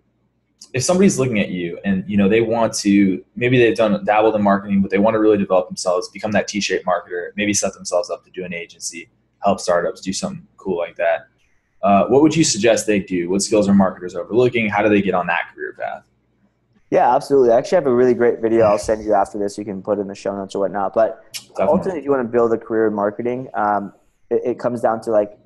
if 0.72 0.82
somebody's 0.82 1.18
looking 1.18 1.38
at 1.40 1.50
you 1.50 1.78
and 1.84 2.04
you 2.08 2.16
know 2.16 2.28
they 2.28 2.40
want 2.40 2.74
to, 2.74 3.24
maybe 3.36 3.58
they've 3.58 3.76
done 3.76 4.04
dabbled 4.04 4.34
in 4.34 4.42
marketing, 4.42 4.82
but 4.82 4.90
they 4.90 4.98
want 4.98 5.14
to 5.14 5.18
really 5.18 5.38
develop 5.38 5.68
themselves, 5.68 6.08
become 6.08 6.32
that 6.32 6.48
T-shaped 6.48 6.86
marketer, 6.86 7.30
maybe 7.36 7.52
set 7.54 7.74
themselves 7.74 8.10
up 8.10 8.24
to 8.24 8.30
do 8.30 8.44
an 8.44 8.52
agency, 8.52 9.08
help 9.42 9.60
startups, 9.60 10.00
do 10.00 10.12
something 10.12 10.46
cool 10.56 10.78
like 10.78 10.96
that. 10.96 11.28
Uh, 11.82 12.06
what 12.06 12.22
would 12.22 12.34
you 12.34 12.44
suggest 12.44 12.86
they 12.86 12.98
do? 12.98 13.28
What 13.28 13.42
skills 13.42 13.68
are 13.68 13.74
marketers 13.74 14.14
overlooking? 14.14 14.68
How 14.68 14.82
do 14.82 14.88
they 14.88 15.02
get 15.02 15.14
on 15.14 15.26
that 15.26 15.52
career 15.54 15.76
path? 15.78 16.04
Yeah, 16.90 17.14
absolutely. 17.14 17.50
I 17.50 17.58
actually 17.58 17.76
have 17.76 17.86
a 17.86 17.94
really 17.94 18.14
great 18.14 18.40
video 18.40 18.66
I'll 18.66 18.78
send 18.78 19.04
you 19.04 19.14
after 19.14 19.38
this. 19.38 19.58
You 19.58 19.64
can 19.64 19.82
put 19.82 19.98
in 19.98 20.06
the 20.06 20.14
show 20.14 20.34
notes 20.36 20.54
or 20.54 20.60
whatnot. 20.60 20.94
But 20.94 21.24
Definitely. 21.32 21.64
ultimately, 21.66 21.98
if 21.98 22.04
you 22.04 22.10
want 22.10 22.22
to 22.22 22.32
build 22.32 22.52
a 22.52 22.58
career 22.58 22.86
in 22.86 22.94
marketing, 22.94 23.48
um, 23.54 23.92
it, 24.30 24.42
it, 24.44 24.58
comes 24.58 24.80
down 24.80 25.00
to 25.02 25.10
like 25.10 25.36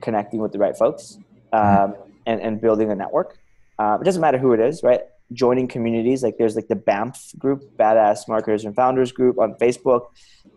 connecting 0.00 0.40
with 0.40 0.52
the 0.52 0.58
right 0.58 0.76
folks 0.76 1.18
um, 1.52 1.62
mm-hmm. 1.62 2.02
and, 2.26 2.40
and 2.40 2.60
building 2.60 2.90
a 2.90 2.94
network. 2.94 3.38
Um, 3.78 4.00
it 4.00 4.04
doesn't 4.04 4.20
matter 4.20 4.38
who 4.38 4.52
it 4.52 4.60
is, 4.60 4.82
right? 4.82 5.00
Joining 5.32 5.68
communities 5.68 6.22
like 6.22 6.38
there's 6.38 6.56
like 6.56 6.68
the 6.68 6.76
BAMF 6.76 7.38
group, 7.38 7.76
Badass 7.76 8.28
Marketers 8.28 8.64
and 8.64 8.74
Founders 8.74 9.12
group 9.12 9.38
on 9.38 9.54
Facebook. 9.54 10.08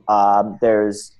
Um, 0.07 0.57
there's 0.61 1.15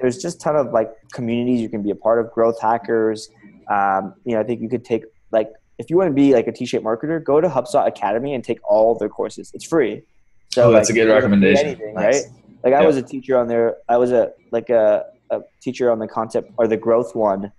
there's 0.00 0.20
just 0.20 0.36
a 0.36 0.40
ton 0.40 0.56
of 0.56 0.72
like 0.72 0.90
communities 1.12 1.60
you 1.60 1.68
can 1.68 1.82
be 1.82 1.90
a 1.90 1.94
part 1.94 2.18
of. 2.18 2.32
Growth 2.32 2.60
hackers. 2.60 3.30
Um, 3.70 4.14
you 4.24 4.34
know, 4.34 4.40
I 4.40 4.44
think 4.44 4.60
you 4.60 4.68
could 4.68 4.84
take 4.84 5.04
like 5.30 5.52
if 5.78 5.90
you 5.90 5.96
want 5.96 6.08
to 6.08 6.14
be 6.14 6.32
like 6.32 6.46
a 6.46 6.52
T-shaped 6.52 6.84
marketer, 6.84 7.22
go 7.22 7.40
to 7.40 7.48
HubSpot 7.48 7.86
Academy 7.86 8.34
and 8.34 8.42
take 8.42 8.58
all 8.68 8.94
their 8.94 9.08
courses. 9.08 9.50
It's 9.54 9.64
free. 9.64 10.02
So 10.50 10.68
oh, 10.68 10.72
that's 10.72 10.88
like, 10.88 10.98
a 10.98 11.04
good 11.04 11.12
recommendation. 11.12 11.66
Anything, 11.66 11.94
nice. 11.94 12.24
Right? 12.24 12.32
Like 12.64 12.74
I 12.74 12.84
was 12.84 12.96
a 12.96 13.02
teacher 13.02 13.38
on 13.38 13.46
there. 13.46 13.76
I 13.88 13.96
was 13.98 14.10
a 14.10 14.32
like 14.50 14.70
a, 14.70 15.06
a 15.30 15.40
teacher 15.60 15.90
on 15.90 15.98
the 15.98 16.08
concept 16.08 16.50
or 16.56 16.66
the 16.66 16.76
growth 16.76 17.14
one. 17.14 17.52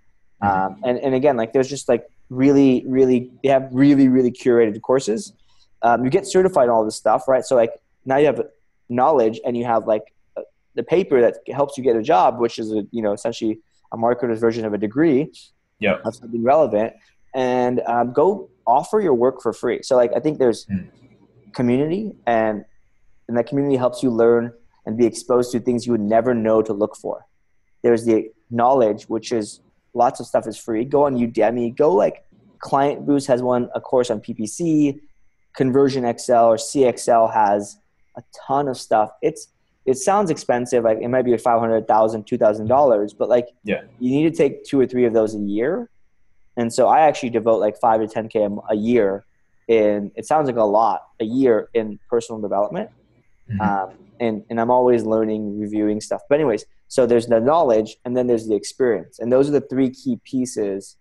Mm-hmm. 0.44 0.48
Um, 0.48 0.82
and, 0.84 0.98
and 1.00 1.16
again, 1.16 1.38
like 1.38 1.54
there's 1.54 1.70
just 1.70 1.88
like 1.88 2.10
really, 2.30 2.84
really, 2.88 3.32
they 3.44 3.50
have 3.50 3.70
really, 3.72 4.08
really 4.08 4.32
curated 4.32 4.80
courses. 4.82 5.34
Um, 5.82 6.04
you 6.04 6.10
get 6.10 6.26
certified 6.26 6.66
in 6.66 6.70
all 6.72 6.84
this 6.84 6.96
stuff, 6.96 7.28
right? 7.28 7.44
So 7.44 7.56
like 7.56 7.72
now 8.06 8.18
you 8.18 8.26
have 8.26 8.42
knowledge 8.90 9.40
and 9.46 9.56
you 9.56 9.66
have 9.66 9.88
like 9.88 10.14
the 10.76 10.84
paper 10.84 11.22
that 11.22 11.38
helps 11.54 11.78
you 11.78 11.84
get 11.84 11.96
a 11.96 12.02
job, 12.02 12.40
which 12.40 12.60
is 12.60 12.72
a, 12.72 12.84
you 12.92 13.02
know, 13.02 13.14
essentially 13.14 13.60
a 13.92 13.98
marketer's 13.98 14.40
version 14.40 14.66
of 14.66 14.74
a 14.74 14.78
degree 14.78 15.32
Yeah, 15.80 15.98
of 16.06 16.16
something 16.16 16.44
relevant 16.44 16.94
and 17.34 17.82
um, 17.82 18.14
go 18.14 18.50
offer 18.66 19.00
your 19.00 19.14
work 19.14 19.42
for 19.42 19.54
free. 19.54 19.80
So 19.84 19.96
like 19.96 20.12
I 20.16 20.20
think 20.20 20.40
there's 20.40 20.66
mm. 20.66 20.90
community 21.54 22.14
and 22.26 22.66
and 23.28 23.38
that 23.38 23.48
community 23.48 23.76
helps 23.76 24.02
you 24.02 24.10
learn 24.10 24.54
and 24.86 24.98
be 24.98 25.06
exposed 25.06 25.52
to 25.52 25.60
things 25.60 25.86
you 25.86 25.92
would 25.92 26.02
never 26.02 26.34
know 26.34 26.62
to 26.62 26.74
look 26.74 26.96
for. 26.96 27.26
There's 27.84 28.06
the 28.06 28.32
knowledge, 28.50 29.04
which 29.10 29.32
is 29.32 29.62
lots 29.94 30.20
of 30.20 30.26
stuff 30.26 30.48
is 30.48 30.58
free. 30.58 30.84
Go 30.84 31.06
on 31.06 31.16
Udemy, 31.16 31.76
go 31.76 31.94
like 31.94 32.26
Client 32.60 33.06
Boost 33.06 33.28
has 33.28 33.42
one 33.42 33.70
a 33.76 33.82
course 33.82 34.10
on 34.10 34.20
PPC, 34.22 35.00
ConversionXL 35.58 36.44
or 36.44 36.56
CXL 36.56 37.34
has 37.34 37.78
a 38.16 38.24
ton 38.48 38.68
of 38.68 38.78
stuff. 38.78 39.12
It's 39.22 39.50
it 39.86 39.96
sounds 39.96 40.30
expensive, 40.30 40.84
like 40.84 41.00
it 41.02 41.08
might 41.08 41.24
be 41.24 41.36
five 41.38 41.60
hundred 41.60 41.88
thousand, 41.88 42.28
two 42.28 42.38
thousand 42.38 42.68
dollars, 42.68 43.14
but 43.14 43.30
like 43.30 43.48
yeah, 43.64 43.84
you 44.00 44.12
need 44.12 44.32
to 44.32 44.36
take 44.38 44.66
two 44.66 44.80
or 44.80 44.86
three 44.86 45.06
of 45.06 45.14
those 45.14 45.34
a 45.34 45.40
year 45.40 45.90
and 46.58 46.74
so 46.74 46.88
I 46.88 47.02
actually 47.02 47.30
devote 47.30 47.60
like 47.60 47.78
five 47.80 48.02
to 48.02 48.08
10K 48.08 48.62
a 48.70 48.76
year 48.76 49.26
in, 49.68 50.12
it 50.16 50.26
sounds 50.26 50.48
like 50.48 50.58
a 50.58 50.64
lot, 50.64 51.04
a 51.20 51.24
year 51.24 51.70
in 51.74 52.00
personal 52.10 52.42
development. 52.42 52.90
Mm-hmm. 53.50 53.62
Um, 53.62 53.94
and, 54.20 54.44
and 54.50 54.60
I'm 54.60 54.72
always 54.72 55.04
learning, 55.04 55.60
reviewing 55.60 56.02
stuff. 56.02 56.22
But 56.28 56.36
anyways, 56.36 56.66
so 56.88 57.06
there's 57.06 57.28
the 57.28 57.40
knowledge 57.40 57.98
and 58.06 58.16
then 58.16 58.28
there's 58.28 58.48
the 58.48 58.56
experience. 58.56 59.20
And 59.20 59.32
those 59.32 59.50
are 59.50 59.52
the 59.52 59.62
three 59.62 59.90
key 59.90 60.20
pieces 60.24 60.96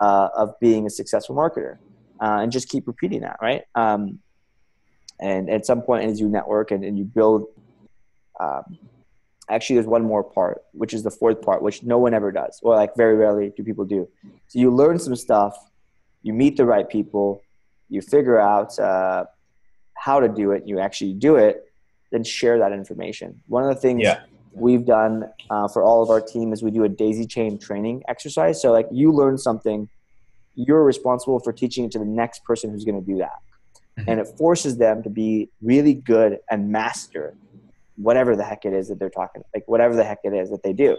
uh, 0.00 0.28
of 0.34 0.58
being 0.60 0.86
a 0.86 0.90
successful 0.90 1.34
marketer. 1.34 1.78
Uh, 2.20 2.40
and 2.42 2.52
just 2.52 2.68
keep 2.68 2.86
repeating 2.86 3.22
that, 3.22 3.38
right? 3.40 3.62
Um, 3.74 4.18
and 5.20 5.50
at 5.50 5.66
some 5.66 5.82
point 5.82 6.04
as 6.04 6.18
you 6.18 6.28
network 6.28 6.70
and, 6.70 6.84
and 6.84 6.98
you 6.98 7.04
build 7.04 7.46
um, 8.40 8.78
actually 9.48 9.76
there's 9.76 9.86
one 9.86 10.02
more 10.02 10.24
part 10.24 10.62
which 10.72 10.94
is 10.94 11.02
the 11.02 11.10
fourth 11.10 11.42
part 11.42 11.62
which 11.62 11.82
no 11.82 11.98
one 11.98 12.14
ever 12.14 12.32
does 12.32 12.58
or 12.62 12.74
like 12.74 12.96
very 12.96 13.14
rarely 13.14 13.52
do 13.56 13.62
people 13.62 13.84
do 13.84 14.08
so 14.48 14.58
you 14.58 14.70
learn 14.70 14.98
some 14.98 15.14
stuff 15.14 15.70
you 16.22 16.32
meet 16.32 16.56
the 16.56 16.64
right 16.64 16.88
people 16.88 17.42
you 17.88 18.00
figure 18.00 18.40
out 18.40 18.78
uh, 18.78 19.24
how 19.94 20.20
to 20.20 20.28
do 20.28 20.52
it 20.52 20.66
you 20.66 20.80
actually 20.80 21.12
do 21.12 21.36
it 21.36 21.70
then 22.10 22.24
share 22.24 22.58
that 22.58 22.72
information 22.72 23.40
one 23.46 23.62
of 23.62 23.68
the 23.68 23.80
things 23.80 24.02
yeah. 24.02 24.20
We've 24.52 24.84
done 24.84 25.24
uh, 25.50 25.68
for 25.68 25.82
all 25.82 26.02
of 26.02 26.10
our 26.10 26.20
team 26.20 26.52
is 26.52 26.62
we 26.62 26.70
do 26.70 26.84
a 26.84 26.88
daisy 26.88 27.26
chain 27.26 27.58
training 27.58 28.02
exercise 28.08 28.60
so 28.60 28.72
like 28.72 28.86
you 28.90 29.12
learn 29.12 29.38
something 29.38 29.88
you're 30.56 30.84
responsible 30.84 31.38
for 31.38 31.52
teaching 31.52 31.84
it 31.84 31.92
to 31.92 31.98
the 31.98 32.04
next 32.04 32.44
person 32.44 32.70
who's 32.70 32.84
going 32.84 32.98
to 32.98 33.06
do 33.06 33.18
that 33.18 33.38
mm-hmm. 33.98 34.10
and 34.10 34.20
it 34.20 34.26
forces 34.36 34.76
them 34.78 35.02
to 35.02 35.10
be 35.10 35.48
really 35.62 35.94
good 35.94 36.38
and 36.50 36.70
master 36.70 37.34
whatever 38.00 38.34
the 38.34 38.44
heck 38.44 38.64
it 38.64 38.72
is 38.72 38.88
that 38.88 38.98
they're 38.98 39.10
talking, 39.10 39.42
like 39.54 39.64
whatever 39.66 39.94
the 39.94 40.04
heck 40.04 40.20
it 40.24 40.32
is 40.32 40.50
that 40.50 40.62
they 40.62 40.72
do. 40.72 40.96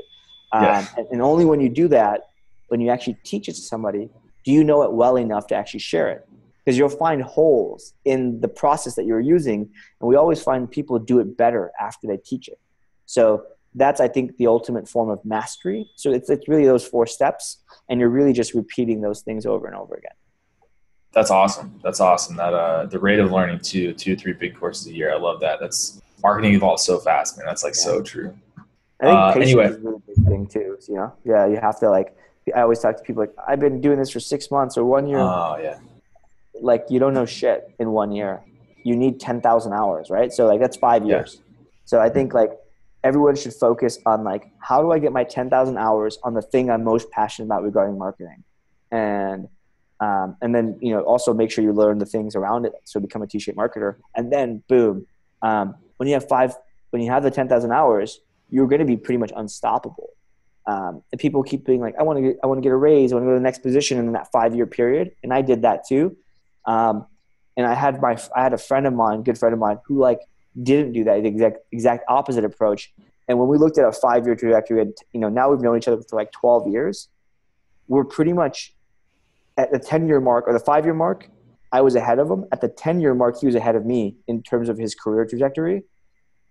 Um, 0.52 0.64
yes. 0.64 0.94
and, 0.98 1.08
and 1.12 1.22
only 1.22 1.46
when 1.46 1.60
you 1.60 1.70
do 1.70 1.88
that, 1.90 2.30
when 2.68 2.80
you 2.80 2.90
actually 2.90 3.18
teach 3.24 3.50
it 3.50 3.54
to 3.54 3.62
somebody, 3.62 4.10
do 4.44 4.52
you 4.52 4.64
know 4.64 4.84
it 4.84 4.92
well 4.94 5.18
enough 5.18 5.48
to 5.48 5.56
actually 5.56 5.80
share 5.80 6.10
it? 6.10 6.28
Because 6.64 6.78
you'll 6.78 6.90
find 6.90 7.24
holes 7.24 7.94
in 8.06 8.40
the 8.42 8.48
process 8.48 8.96
that 8.96 9.06
you're 9.06 9.20
using, 9.20 9.62
and 10.00 10.08
we 10.08 10.16
always 10.16 10.42
find 10.42 10.70
people 10.70 11.00
do 11.00 11.20
it 11.20 11.36
better 11.36 11.72
after 11.80 12.08
they 12.08 12.18
teach 12.18 12.48
it. 12.48 12.60
So 13.12 13.44
that's, 13.76 14.00
I 14.00 14.08
think, 14.08 14.38
the 14.38 14.48
ultimate 14.48 14.88
form 14.88 15.10
of 15.10 15.20
mastery. 15.26 15.90
So 15.98 16.12
it's, 16.12 16.30
it's 16.30 16.48
really 16.48 16.66
those 16.66 16.88
four 16.88 17.06
steps, 17.06 17.58
and 17.90 18.00
you're 18.00 18.08
really 18.08 18.32
just 18.32 18.54
repeating 18.54 19.02
those 19.02 19.22
things 19.22 19.46
over 19.46 19.68
and 19.68 19.76
over 19.76 19.96
again. 19.96 20.14
That's 21.12 21.30
awesome. 21.30 21.78
That's 21.84 22.00
awesome. 22.00 22.38
That 22.38 22.54
uh, 22.54 22.86
the 22.86 23.00
rate 23.00 23.20
of 23.20 23.30
learning 23.30 23.60
two, 23.60 23.92
two, 23.92 24.16
three 24.16 24.32
big 24.32 24.58
courses 24.58 24.88
a 24.88 24.94
year. 24.94 25.14
I 25.14 25.18
love 25.18 25.42
that. 25.42 25.60
That's 25.60 26.02
marketing 26.24 26.54
evolves 26.54 26.86
so 26.86 27.00
fast, 27.00 27.38
man. 27.38 27.46
That's 27.46 27.66
like 27.66 27.76
yeah. 27.76 27.84
so 27.84 28.02
true. 28.02 28.34
I 29.02 29.04
think 29.04 29.18
uh, 29.18 29.40
anyway. 29.42 29.66
is 29.66 29.76
a 29.76 29.80
really 29.80 30.02
big 30.08 30.26
thing 30.26 30.48
too. 30.48 30.78
So, 30.80 30.94
You 30.94 31.00
know, 31.00 31.14
yeah, 31.26 31.48
you 31.48 31.58
have 31.58 31.78
to 31.82 31.90
like. 31.90 32.16
I 32.56 32.62
always 32.62 32.80
talk 32.80 32.96
to 32.96 33.04
people 33.04 33.24
like, 33.24 33.34
I've 33.46 33.60
been 33.60 33.82
doing 33.82 34.00
this 34.00 34.10
for 34.10 34.22
six 34.22 34.50
months 34.50 34.78
or 34.78 34.86
one 34.86 35.06
year. 35.06 35.20
Oh 35.20 35.58
yeah. 35.62 35.80
Like 36.62 36.86
you 36.90 37.00
don't 37.00 37.14
know 37.14 37.26
shit 37.26 37.76
in 37.78 37.92
one 37.92 38.14
year. 38.14 38.40
You 38.86 38.96
need 38.96 39.20
ten 39.20 39.42
thousand 39.42 39.74
hours, 39.74 40.10
right? 40.10 40.32
So 40.32 40.48
like 40.48 40.62
that's 40.62 40.78
five 40.78 41.06
years. 41.06 41.36
Yeah. 41.36 41.56
So 41.84 42.00
I 42.00 42.10
think 42.10 42.34
like 42.34 42.52
everyone 43.04 43.36
should 43.36 43.54
focus 43.54 44.00
on 44.06 44.24
like 44.24 44.52
how 44.60 44.82
do 44.82 44.92
I 44.92 45.00
get 45.00 45.12
my 45.12 45.24
ten 45.24 45.50
thousand 45.50 45.78
hours 45.78 46.18
on 46.24 46.34
the 46.34 46.42
thing 46.42 46.70
I'm 46.70 46.84
most 46.84 47.10
passionate 47.12 47.48
about 47.48 47.64
regarding 47.64 47.98
marketing, 47.98 48.44
and 48.92 49.48
um, 50.00 50.38
and 50.42 50.54
then 50.54 50.78
you 50.82 50.94
know 50.94 51.02
also 51.02 51.34
make 51.34 51.52
sure 51.52 51.64
you 51.64 51.74
learn 51.74 52.00
the 52.00 52.06
things 52.06 52.36
around 52.36 52.66
it 52.66 52.74
so 52.86 53.00
become 53.00 53.22
a 53.22 53.28
t-shaped 53.28 53.58
marketer 53.58 53.98
and 54.16 54.32
then 54.32 54.64
boom 54.68 55.06
um, 55.42 55.76
when 55.98 56.08
you 56.08 56.14
have 56.14 56.28
five, 56.28 56.56
when 56.92 57.02
you 57.02 57.10
have 57.12 57.24
the 57.24 57.32
10,000 57.32 57.72
hours, 57.72 58.20
you're 58.50 58.68
going 58.68 58.80
to 58.80 58.86
be 58.86 58.98
pretty 58.98 59.18
much 59.18 59.32
unstoppable. 59.36 60.10
Um, 60.68 61.04
and 61.12 61.20
people 61.20 61.44
keep 61.44 61.66
being 61.66 61.82
like, 61.82 61.96
I 62.00 62.04
want 62.04 62.18
to 62.18 62.22
get, 62.22 62.38
I 62.44 62.48
want 62.48 62.60
to 62.60 62.62
get 62.62 62.72
a 62.72 62.76
raise. 62.78 63.12
I 63.12 63.16
want 63.16 63.26
to 63.26 63.28
go 63.28 63.34
to 63.34 63.40
the 63.40 63.44
next 63.44 63.60
position 63.60 63.98
in 63.98 64.12
that 64.14 64.32
five 64.32 64.56
year 64.56 64.68
period. 64.68 65.12
And 65.24 65.34
I 65.34 65.42
did 65.42 65.64
that 65.64 65.88
too. 65.88 66.18
Um, 66.66 67.08
and 67.58 67.66
I 67.66 67.74
had 67.74 68.02
my, 68.02 68.18
I 68.36 68.44
had 68.44 68.54
a 68.54 68.58
friend 68.58 68.86
of 68.86 68.94
mine, 68.94 69.24
good 69.24 69.38
friend 69.38 69.54
of 69.54 69.60
mine 69.60 69.80
who 69.86 70.00
like 70.00 70.22
didn't 70.62 70.94
do 70.94 71.04
that 71.06 71.22
the 71.22 71.28
exact, 71.28 71.58
exact 71.72 72.06
opposite 72.08 72.44
approach. 72.44 72.94
And 73.28 73.40
when 73.40 73.48
we 73.48 73.58
looked 73.58 73.78
at 73.78 73.86
a 73.86 73.92
five 73.92 74.26
year 74.26 74.36
trajectory, 74.36 74.82
and, 74.82 74.94
you 75.14 75.20
know, 75.20 75.30
now 75.30 75.50
we've 75.50 75.62
known 75.62 75.78
each 75.78 75.88
other 75.88 76.02
for 76.10 76.16
like 76.16 76.32
12 76.32 76.68
years. 76.68 77.10
We're 77.88 78.04
pretty 78.04 78.34
much 78.34 78.74
at 79.58 79.72
the 79.72 79.80
10 79.80 80.08
year 80.08 80.20
mark 80.20 80.46
or 80.48 80.54
the 80.54 80.60
five 80.60 80.86
year 80.86 80.94
mark. 80.94 81.30
I 81.72 81.82
was 81.82 81.96
ahead 81.96 82.20
of 82.20 82.30
him. 82.30 82.46
At 82.52 82.62
the 82.62 82.68
10 82.68 83.00
year 83.00 83.14
mark, 83.14 83.40
he 83.40 83.46
was 83.46 83.56
ahead 83.56 83.76
of 83.76 83.86
me 83.86 84.18
in 84.28 84.44
terms 84.44 84.70
of 84.70 84.78
his 84.78 84.96
career 84.96 85.26
trajectory. 85.26 85.84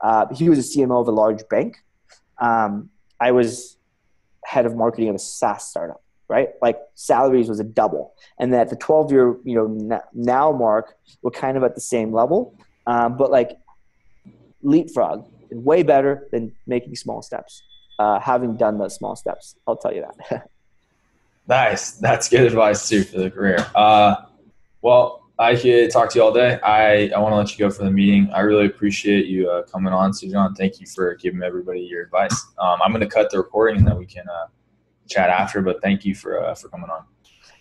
Uh, 0.01 0.27
he 0.35 0.49
was 0.49 0.59
a 0.59 0.79
CMO 0.79 1.03
of 1.03 1.09
a 1.09 1.13
large 1.13 1.47
bank. 1.49 1.77
Um, 2.41 2.89
I 3.21 3.33
was 3.33 3.77
head 4.45 4.65
of 4.65 4.75
marketing 4.75 5.11
of 5.11 5.17
a 5.17 5.19
SaaS 5.19 5.69
startup, 5.69 6.03
right? 6.29 6.51
Like 6.63 6.79
salaries 6.95 7.49
was 7.49 7.61
a 7.61 7.65
double. 7.65 8.15
And 8.39 8.55
at 8.55 8.71
the 8.71 8.77
12 8.77 9.13
year, 9.13 9.37
you 9.45 9.55
know, 9.55 10.01
now 10.15 10.53
mark, 10.53 10.97
we're 11.21 11.31
kind 11.31 11.59
of 11.59 11.63
at 11.63 11.75
the 11.75 11.81
same 11.83 12.13
level. 12.13 12.57
Um, 12.87 13.19
but 13.19 13.31
like 13.31 13.59
leapfrog 14.62 15.27
is 15.51 15.59
way 15.59 15.83
better 15.83 16.29
than 16.33 16.53
making 16.66 16.96
small 16.96 17.23
steps. 17.23 17.62
Uh, 17.99 18.18
having 18.18 18.57
done 18.57 18.79
those 18.79 18.94
small 18.94 19.14
steps, 19.14 19.57
I'll 19.66 19.77
tell 19.77 19.94
you 19.94 20.07
that. 20.29 20.49
Nice. 21.51 21.92
That's 21.92 22.29
good 22.29 22.42
advice 22.42 22.88
too 22.88 23.03
for 23.03 23.18
the 23.18 23.29
career. 23.29 23.66
Uh, 23.75 24.14
well, 24.83 25.20
I 25.37 25.57
could 25.57 25.90
talk 25.90 26.11
to 26.11 26.18
you 26.18 26.25
all 26.25 26.33
day. 26.33 26.61
I, 26.62 27.09
I 27.09 27.18
want 27.18 27.33
to 27.33 27.37
let 27.37 27.51
you 27.51 27.59
go 27.59 27.70
for 27.75 27.83
the 27.83 27.90
meeting. 27.90 28.31
I 28.33 28.40
really 28.40 28.66
appreciate 28.66 29.27
you 29.27 29.51
uh, 29.51 29.62
coming 29.62 29.92
on, 29.92 30.12
Sujan. 30.12 30.57
Thank 30.57 30.81
you 30.81 30.87
for 30.87 31.16
giving 31.16 31.42
everybody 31.42 31.81
your 31.81 32.03
advice. 32.03 32.46
Um, 32.59 32.79
I'm 32.85 32.92
going 32.92 33.01
to 33.01 33.09
cut 33.09 33.31
the 33.31 33.38
recording 33.38 33.79
and 33.79 33.88
then 33.88 33.99
we 33.99 34.07
can 34.07 34.29
uh, 34.29 34.46
chat 35.09 35.29
after. 35.29 35.61
But 35.61 35.83
thank 35.83 36.05
you 36.05 36.14
for 36.14 36.44
uh, 36.44 36.55
for 36.55 36.68
coming 36.68 36.88
on. 36.88 37.03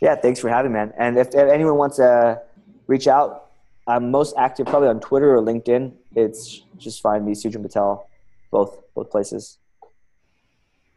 Yeah, 0.02 0.16
thanks 0.16 0.40
for 0.40 0.50
having 0.50 0.72
me, 0.72 0.78
man. 0.78 0.94
And 0.98 1.18
if, 1.18 1.30
if 1.30 1.50
anyone 1.50 1.78
wants 1.78 1.98
to 1.98 2.42
reach 2.86 3.08
out, 3.08 3.49
I'm 3.90 4.12
most 4.12 4.36
active 4.38 4.68
probably 4.68 4.88
on 4.88 5.00
Twitter 5.00 5.36
or 5.36 5.42
LinkedIn. 5.42 5.94
It's 6.16 6.62
just 6.78 7.02
find 7.02 7.26
me 7.26 7.34
Sujan 7.34 7.64
Patel, 7.64 8.08
both 8.52 8.82
both 8.94 9.10
places. 9.10 9.59